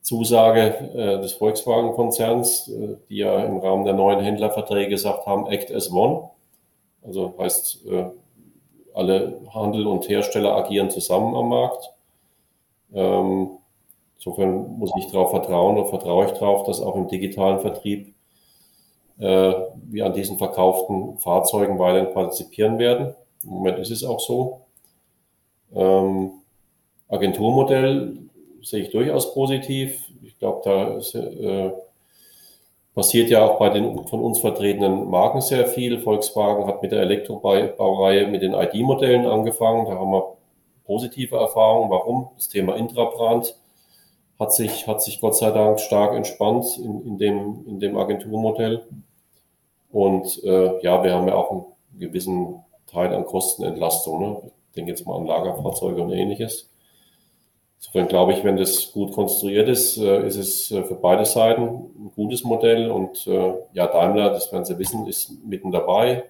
Zusage 0.00 0.60
äh, 0.94 1.20
des 1.20 1.32
Volkswagen-Konzerns, 1.34 2.68
äh, 2.68 2.96
die 3.08 3.18
ja 3.18 3.44
im 3.44 3.58
Rahmen 3.58 3.84
der 3.84 3.94
neuen 3.94 4.20
Händlerverträge 4.20 4.90
gesagt 4.90 5.26
haben, 5.26 5.46
Act 5.46 5.70
as 5.70 5.92
One. 5.92 6.30
Also 7.02 7.34
heißt, 7.38 7.86
äh, 7.86 8.06
alle 8.94 9.40
Handel 9.54 9.86
und 9.86 10.08
Hersteller 10.08 10.56
agieren 10.56 10.90
zusammen 10.90 11.36
am 11.36 11.48
Markt. 11.48 11.92
Ähm, 12.92 13.50
insofern 14.16 14.78
muss 14.78 14.92
ich 14.98 15.06
darauf 15.10 15.30
vertrauen 15.30 15.78
oder 15.78 15.88
vertraue 15.88 16.26
ich 16.26 16.32
darauf, 16.32 16.64
dass 16.64 16.80
auch 16.80 16.96
im 16.96 17.08
digitalen 17.08 17.60
Vertrieb 17.60 18.14
äh, 19.18 19.52
wir 19.88 20.06
an 20.06 20.12
diesen 20.12 20.38
verkauften 20.38 21.18
Fahrzeugen 21.18 21.78
weiterhin 21.78 22.12
partizipieren 22.12 22.78
werden. 22.78 23.14
Im 23.42 23.50
Moment 23.50 23.78
ist 23.78 23.90
es 23.90 24.04
auch 24.04 24.20
so. 24.20 24.62
Ähm, 25.74 26.30
Agenturmodell 27.08 28.18
sehe 28.62 28.82
ich 28.82 28.90
durchaus 28.90 29.34
positiv. 29.34 30.04
Ich 30.22 30.38
glaube, 30.38 30.60
da 30.64 30.96
ist, 30.96 31.14
äh, 31.14 31.72
passiert 32.94 33.30
ja 33.30 33.46
auch 33.46 33.58
bei 33.58 33.70
den 33.70 34.06
von 34.06 34.20
uns 34.20 34.40
vertretenen 34.40 35.08
Marken 35.08 35.40
sehr 35.40 35.66
viel. 35.66 36.00
Volkswagen 36.00 36.66
hat 36.66 36.82
mit 36.82 36.92
der 36.92 37.02
Elektrobaureihe 37.02 38.26
mit 38.26 38.42
den 38.42 38.54
ID-Modellen 38.54 39.26
angefangen. 39.26 39.86
Da 39.86 39.92
haben 39.92 40.10
wir 40.10 40.37
positive 40.88 41.36
Erfahrungen. 41.36 41.90
Warum? 41.90 42.30
Das 42.34 42.48
Thema 42.48 42.74
Intrabrand 42.74 43.54
hat 44.40 44.54
sich, 44.54 44.86
hat 44.86 45.02
sich 45.02 45.20
Gott 45.20 45.36
sei 45.36 45.50
Dank 45.50 45.78
stark 45.78 46.14
entspannt 46.14 46.64
in, 46.78 47.02
in, 47.02 47.18
dem, 47.18 47.64
in 47.66 47.78
dem 47.78 47.96
Agenturmodell. 47.96 48.86
Und 49.90 50.42
äh, 50.44 50.82
ja, 50.82 51.04
wir 51.04 51.14
haben 51.14 51.28
ja 51.28 51.34
auch 51.34 51.50
einen 51.50 51.64
gewissen 51.98 52.64
Teil 52.86 53.14
an 53.14 53.26
Kostenentlastung. 53.26 54.20
Ne? 54.20 54.52
Ich 54.68 54.74
denke 54.74 54.90
jetzt 54.90 55.06
mal 55.06 55.16
an 55.16 55.26
Lagerfahrzeuge 55.26 56.02
und 56.02 56.12
ähnliches. 56.12 56.70
Insofern 57.78 58.08
glaube 58.08 58.32
ich, 58.32 58.42
wenn 58.42 58.56
das 58.56 58.90
gut 58.92 59.12
konstruiert 59.12 59.68
ist, 59.68 59.98
äh, 59.98 60.26
ist 60.26 60.36
es 60.36 60.70
äh, 60.70 60.82
für 60.84 60.94
beide 60.94 61.26
Seiten 61.26 61.62
ein 61.62 62.12
gutes 62.14 62.44
Modell. 62.44 62.90
Und 62.90 63.26
äh, 63.26 63.54
ja, 63.72 63.86
Daimler, 63.86 64.30
das 64.30 64.50
werden 64.52 64.64
Sie 64.64 64.78
wissen, 64.78 65.06
ist 65.06 65.32
mitten 65.44 65.70
dabei, 65.70 66.24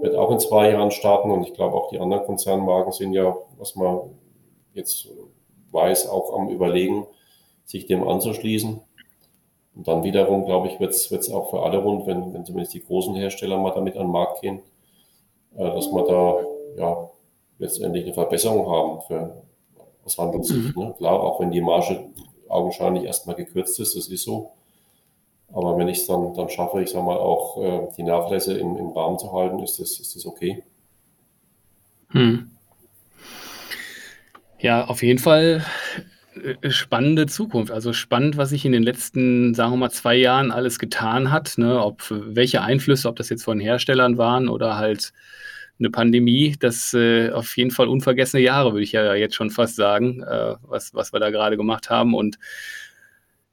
wird 0.00 0.14
auch 0.14 0.30
in 0.30 0.38
zwei 0.38 0.70
Jahren 0.70 0.90
starten. 0.90 1.30
Und 1.30 1.42
ich 1.42 1.54
glaube, 1.54 1.76
auch 1.76 1.90
die 1.90 1.98
anderen 1.98 2.24
Konzernmarken 2.24 2.92
sind 2.92 3.12
ja, 3.12 3.36
was 3.58 3.76
man 3.76 4.00
jetzt 4.74 5.08
weiß, 5.72 6.08
auch 6.08 6.34
am 6.34 6.48
Überlegen, 6.48 7.06
sich 7.64 7.86
dem 7.86 8.06
anzuschließen. 8.06 8.80
Und 9.76 9.88
dann 9.88 10.02
wiederum, 10.02 10.44
glaube 10.44 10.68
ich, 10.68 10.80
wird 10.80 10.92
es 10.92 11.30
auch 11.30 11.50
für 11.50 11.62
alle 11.62 11.78
rund, 11.78 12.06
wenn, 12.06 12.34
wenn 12.34 12.44
zumindest 12.44 12.74
die 12.74 12.84
großen 12.84 13.14
Hersteller 13.14 13.58
mal 13.58 13.70
damit 13.70 13.96
an 13.96 14.06
den 14.06 14.12
Markt 14.12 14.40
gehen, 14.40 14.60
dass 15.56 15.86
wir 15.92 16.04
da 16.04 16.36
ja 16.76 17.10
letztendlich 17.58 18.04
eine 18.04 18.14
Verbesserung 18.14 18.68
haben 18.68 19.00
für, 19.02 19.42
aus 20.04 20.18
Handelssicht. 20.18 20.76
Mhm. 20.76 20.82
Ne? 20.82 20.94
Klar, 20.96 21.22
auch 21.22 21.40
wenn 21.40 21.50
die 21.50 21.60
Marge 21.60 22.10
augenscheinlich 22.48 23.04
erstmal 23.04 23.36
gekürzt 23.36 23.78
ist, 23.78 23.96
das 23.96 24.08
ist 24.08 24.24
so. 24.24 24.50
Aber 25.52 25.76
wenn 25.78 25.88
ich 25.88 25.98
es 25.98 26.06
dann, 26.06 26.34
dann 26.34 26.48
schaffe, 26.48 26.82
ich 26.82 26.90
sage 26.90 27.04
mal, 27.04 27.16
auch 27.16 27.62
äh, 27.62 27.88
die 27.96 28.02
Nachlässe 28.02 28.56
im, 28.56 28.76
im 28.76 28.90
Rahmen 28.90 29.18
zu 29.18 29.32
halten, 29.32 29.58
ist 29.60 29.80
das, 29.80 29.98
ist 29.98 30.14
das 30.14 30.26
okay. 30.26 30.62
Hm. 32.10 32.50
Ja, 34.58 34.84
auf 34.84 35.02
jeden 35.02 35.18
Fall 35.18 35.64
äh, 36.34 36.70
spannende 36.70 37.26
Zukunft. 37.26 37.72
Also 37.72 37.92
spannend, 37.92 38.36
was 38.36 38.50
sich 38.50 38.64
in 38.64 38.72
den 38.72 38.82
letzten, 38.82 39.54
sagen 39.54 39.72
wir 39.72 39.76
mal, 39.76 39.90
zwei 39.90 40.14
Jahren 40.16 40.50
alles 40.50 40.78
getan 40.78 41.32
hat. 41.32 41.58
Ne? 41.58 41.82
Ob 41.82 42.04
welche 42.10 42.62
Einflüsse, 42.62 43.08
ob 43.08 43.16
das 43.16 43.28
jetzt 43.28 43.44
von 43.44 43.58
Herstellern 43.58 44.18
waren 44.18 44.48
oder 44.48 44.76
halt 44.76 45.12
eine 45.78 45.90
Pandemie, 45.90 46.56
das 46.60 46.92
äh, 46.94 47.30
auf 47.30 47.56
jeden 47.56 47.70
Fall 47.70 47.88
unvergessene 47.88 48.42
Jahre, 48.42 48.72
würde 48.72 48.84
ich 48.84 48.92
ja 48.92 49.14
jetzt 49.14 49.34
schon 49.34 49.50
fast 49.50 49.76
sagen, 49.76 50.22
äh, 50.22 50.54
was, 50.62 50.94
was 50.94 51.12
wir 51.12 51.20
da 51.20 51.30
gerade 51.30 51.56
gemacht 51.56 51.88
haben. 51.88 52.14
Und 52.14 52.38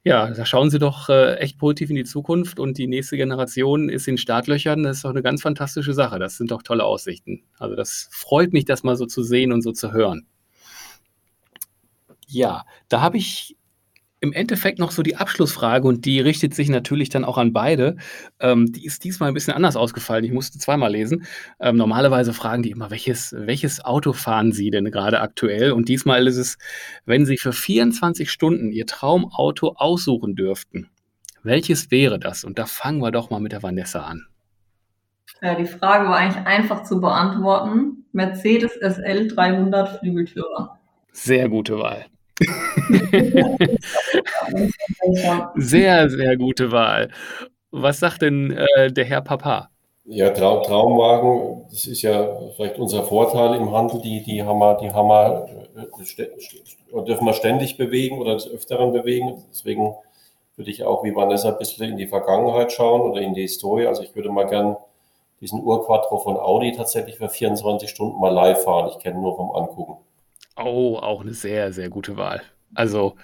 ja, 0.08 0.30
da 0.30 0.46
schauen 0.46 0.70
Sie 0.70 0.78
doch 0.78 1.10
äh, 1.10 1.34
echt 1.34 1.58
positiv 1.58 1.90
in 1.90 1.96
die 1.96 2.04
Zukunft 2.04 2.58
und 2.58 2.78
die 2.78 2.86
nächste 2.86 3.18
Generation 3.18 3.90
ist 3.90 4.08
in 4.08 4.16
Startlöchern. 4.16 4.82
Das 4.82 4.96
ist 4.96 5.04
doch 5.04 5.10
eine 5.10 5.22
ganz 5.22 5.42
fantastische 5.42 5.92
Sache. 5.92 6.18
Das 6.18 6.38
sind 6.38 6.50
doch 6.50 6.62
tolle 6.62 6.84
Aussichten. 6.84 7.42
Also 7.58 7.76
das 7.76 8.08
freut 8.10 8.54
mich, 8.54 8.64
das 8.64 8.82
mal 8.82 8.96
so 8.96 9.04
zu 9.04 9.22
sehen 9.22 9.52
und 9.52 9.60
so 9.60 9.72
zu 9.72 9.92
hören. 9.92 10.26
Ja, 12.26 12.64
da 12.88 13.02
habe 13.02 13.18
ich 13.18 13.57
im 14.20 14.32
Endeffekt 14.32 14.78
noch 14.78 14.90
so 14.90 15.02
die 15.02 15.16
Abschlussfrage 15.16 15.86
und 15.86 16.04
die 16.04 16.20
richtet 16.20 16.54
sich 16.54 16.68
natürlich 16.68 17.08
dann 17.08 17.24
auch 17.24 17.38
an 17.38 17.52
beide. 17.52 17.96
Ähm, 18.40 18.72
die 18.72 18.84
ist 18.84 19.04
diesmal 19.04 19.28
ein 19.28 19.34
bisschen 19.34 19.54
anders 19.54 19.76
ausgefallen. 19.76 20.24
Ich 20.24 20.32
musste 20.32 20.58
zweimal 20.58 20.90
lesen. 20.90 21.24
Ähm, 21.60 21.76
normalerweise 21.76 22.32
fragen 22.32 22.62
die 22.62 22.70
immer, 22.70 22.90
welches, 22.90 23.34
welches 23.36 23.84
Auto 23.84 24.12
fahren 24.12 24.52
Sie 24.52 24.70
denn 24.70 24.90
gerade 24.90 25.20
aktuell? 25.20 25.72
Und 25.72 25.88
diesmal 25.88 26.26
ist 26.26 26.36
es, 26.36 26.58
wenn 27.04 27.26
Sie 27.26 27.38
für 27.38 27.52
24 27.52 28.30
Stunden 28.30 28.72
Ihr 28.72 28.86
Traumauto 28.86 29.74
aussuchen 29.76 30.34
dürften, 30.34 30.88
welches 31.42 31.90
wäre 31.90 32.18
das? 32.18 32.44
Und 32.44 32.58
da 32.58 32.66
fangen 32.66 33.00
wir 33.00 33.12
doch 33.12 33.30
mal 33.30 33.40
mit 33.40 33.52
der 33.52 33.62
Vanessa 33.62 34.00
an. 34.00 34.26
Ja, 35.40 35.54
die 35.54 35.66
Frage 35.66 36.08
war 36.08 36.16
eigentlich 36.16 36.44
einfach 36.46 36.82
zu 36.82 37.00
beantworten. 37.00 38.04
Mercedes 38.12 38.72
SL 38.72 39.28
300 39.28 40.00
Flügeltürer. 40.00 40.78
Sehr 41.12 41.48
gute 41.48 41.78
Wahl. 41.78 42.06
sehr, 45.56 46.10
sehr 46.10 46.36
gute 46.36 46.70
Wahl. 46.72 47.10
Was 47.70 48.00
sagt 48.00 48.22
denn 48.22 48.50
äh, 48.52 48.90
der 48.92 49.04
Herr 49.04 49.20
Papa? 49.22 49.68
Ja, 50.04 50.30
Traum, 50.30 50.62
Traumwagen, 50.62 51.66
das 51.70 51.86
ist 51.86 52.00
ja 52.00 52.34
vielleicht 52.56 52.78
unser 52.78 53.04
Vorteil 53.04 53.56
im 53.56 53.72
Handel, 53.72 54.00
die, 54.00 54.22
die 54.22 54.42
haben 54.42 54.58
wir, 54.58 54.78
die 54.78 54.90
haben 54.90 55.08
wir, 55.08 55.46
äh, 55.76 55.84
dürfen 57.04 57.26
wir 57.26 57.34
ständig 57.34 57.76
bewegen 57.76 58.18
oder 58.18 58.32
des 58.34 58.50
Öfteren 58.50 58.92
bewegen. 58.92 59.44
Deswegen 59.50 59.94
würde 60.56 60.70
ich 60.70 60.82
auch 60.82 61.04
wie 61.04 61.14
Vanessa 61.14 61.50
ein 61.50 61.58
bisschen 61.58 61.90
in 61.90 61.98
die 61.98 62.06
Vergangenheit 62.06 62.72
schauen 62.72 63.02
oder 63.02 63.20
in 63.20 63.34
die 63.34 63.42
Historie. 63.42 63.86
Also 63.86 64.02
ich 64.02 64.16
würde 64.16 64.30
mal 64.30 64.46
gern 64.46 64.78
diesen 65.42 65.62
Urquattro 65.62 66.16
von 66.18 66.38
Audi 66.38 66.72
tatsächlich 66.72 67.18
für 67.18 67.28
24 67.28 67.90
Stunden 67.90 68.18
mal 68.18 68.32
live 68.32 68.64
fahren. 68.64 68.88
Ich 68.90 68.98
kenne 69.00 69.20
nur 69.20 69.36
vom 69.36 69.50
Angucken. 69.50 69.98
Oh, 70.58 70.96
auch 70.96 71.20
eine 71.20 71.34
sehr, 71.34 71.72
sehr 71.72 71.88
gute 71.88 72.16
Wahl. 72.16 72.42
Also, 72.74 73.16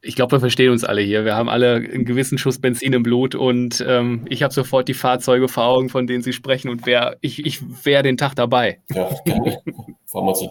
ich 0.00 0.14
glaube, 0.14 0.32
wir 0.32 0.40
verstehen 0.40 0.70
uns 0.70 0.84
alle 0.84 1.00
hier. 1.00 1.24
Wir 1.24 1.34
haben 1.34 1.48
alle 1.48 1.74
einen 1.74 2.04
gewissen 2.04 2.38
Schuss 2.38 2.60
Benzin 2.60 2.92
im 2.92 3.02
Blut 3.02 3.34
und 3.34 3.84
ähm, 3.86 4.24
ich 4.28 4.44
habe 4.44 4.54
sofort 4.54 4.86
die 4.86 4.94
Fahrzeuge 4.94 5.48
vor 5.48 5.64
Augen, 5.64 5.88
von 5.88 6.06
denen 6.06 6.22
Sie 6.22 6.32
sprechen 6.32 6.68
und 6.68 6.86
wär, 6.86 7.16
ich, 7.20 7.44
ich 7.44 7.60
wäre 7.84 8.04
den 8.04 8.16
Tag 8.16 8.36
dabei. 8.36 8.80
Ja, 8.94 9.10
gerne. 9.24 9.58
Fahren 10.06 10.26
wir 10.26 10.34
zu 10.34 10.48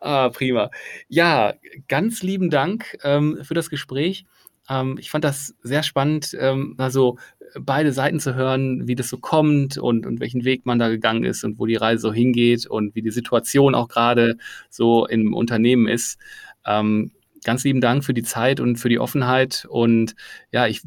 Ah, 0.00 0.28
prima. 0.28 0.70
Ja, 1.08 1.54
ganz 1.88 2.22
lieben 2.22 2.50
Dank 2.50 2.98
ähm, 3.02 3.38
für 3.42 3.54
das 3.54 3.70
Gespräch. 3.70 4.26
Ähm, 4.68 4.96
ich 4.98 5.10
fand 5.10 5.24
das 5.24 5.54
sehr 5.62 5.82
spannend, 5.82 6.36
ähm, 6.38 6.74
also 6.78 7.18
beide 7.60 7.92
Seiten 7.92 8.20
zu 8.20 8.34
hören, 8.34 8.86
wie 8.88 8.94
das 8.94 9.08
so 9.08 9.18
kommt 9.18 9.78
und, 9.78 10.06
und 10.06 10.20
welchen 10.20 10.44
Weg 10.44 10.66
man 10.66 10.78
da 10.78 10.88
gegangen 10.88 11.24
ist 11.24 11.44
und 11.44 11.58
wo 11.58 11.66
die 11.66 11.76
Reise 11.76 12.02
so 12.02 12.12
hingeht 12.12 12.66
und 12.66 12.94
wie 12.94 13.02
die 13.02 13.10
Situation 13.10 13.74
auch 13.74 13.88
gerade 13.88 14.36
so 14.70 15.06
im 15.06 15.34
Unternehmen 15.34 15.86
ist. 15.86 16.18
Ähm, 16.66 17.12
ganz 17.44 17.64
lieben 17.64 17.80
Dank 17.80 18.04
für 18.04 18.14
die 18.14 18.22
Zeit 18.22 18.60
und 18.60 18.76
für 18.76 18.88
die 18.88 18.98
Offenheit 18.98 19.66
und 19.68 20.14
ja, 20.50 20.66
ich 20.66 20.82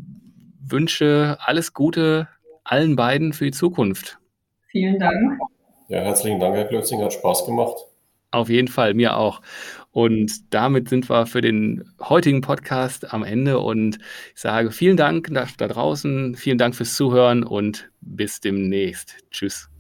wünsche 0.60 1.38
alles 1.40 1.74
Gute 1.74 2.28
allen 2.64 2.96
beiden 2.96 3.32
für 3.34 3.46
die 3.46 3.52
Zukunft. 3.52 4.20
Vielen 4.72 5.00
Dank. 5.00 5.40
Ja, 5.88 6.02
herzlichen 6.02 6.40
Dank, 6.40 6.56
Herr 6.56 6.66
Klötzing, 6.66 7.02
hat 7.02 7.14
Spaß 7.14 7.46
gemacht. 7.46 7.78
Auf 8.32 8.50
jeden 8.50 8.68
Fall, 8.68 8.94
mir 8.94 9.16
auch. 9.16 9.42
Und 9.98 10.54
damit 10.54 10.90
sind 10.90 11.10
wir 11.10 11.26
für 11.26 11.42
den 11.42 11.84
heutigen 12.00 12.42
Podcast 12.42 13.12
am 13.16 13.24
Ende 13.24 13.58
und 13.58 13.98
ich 14.36 14.40
sage 14.40 14.70
vielen 14.70 14.96
Dank 14.96 15.28
da, 15.32 15.68
draußen, 15.68 16.36
vielen 16.36 16.60
Dank 16.60 16.76
fürs 16.76 16.94
Zuhören 16.94 17.44
und 17.44 17.90
bis 18.02 18.40
demnächst. 18.40 19.16
Tschüss. 19.32 19.72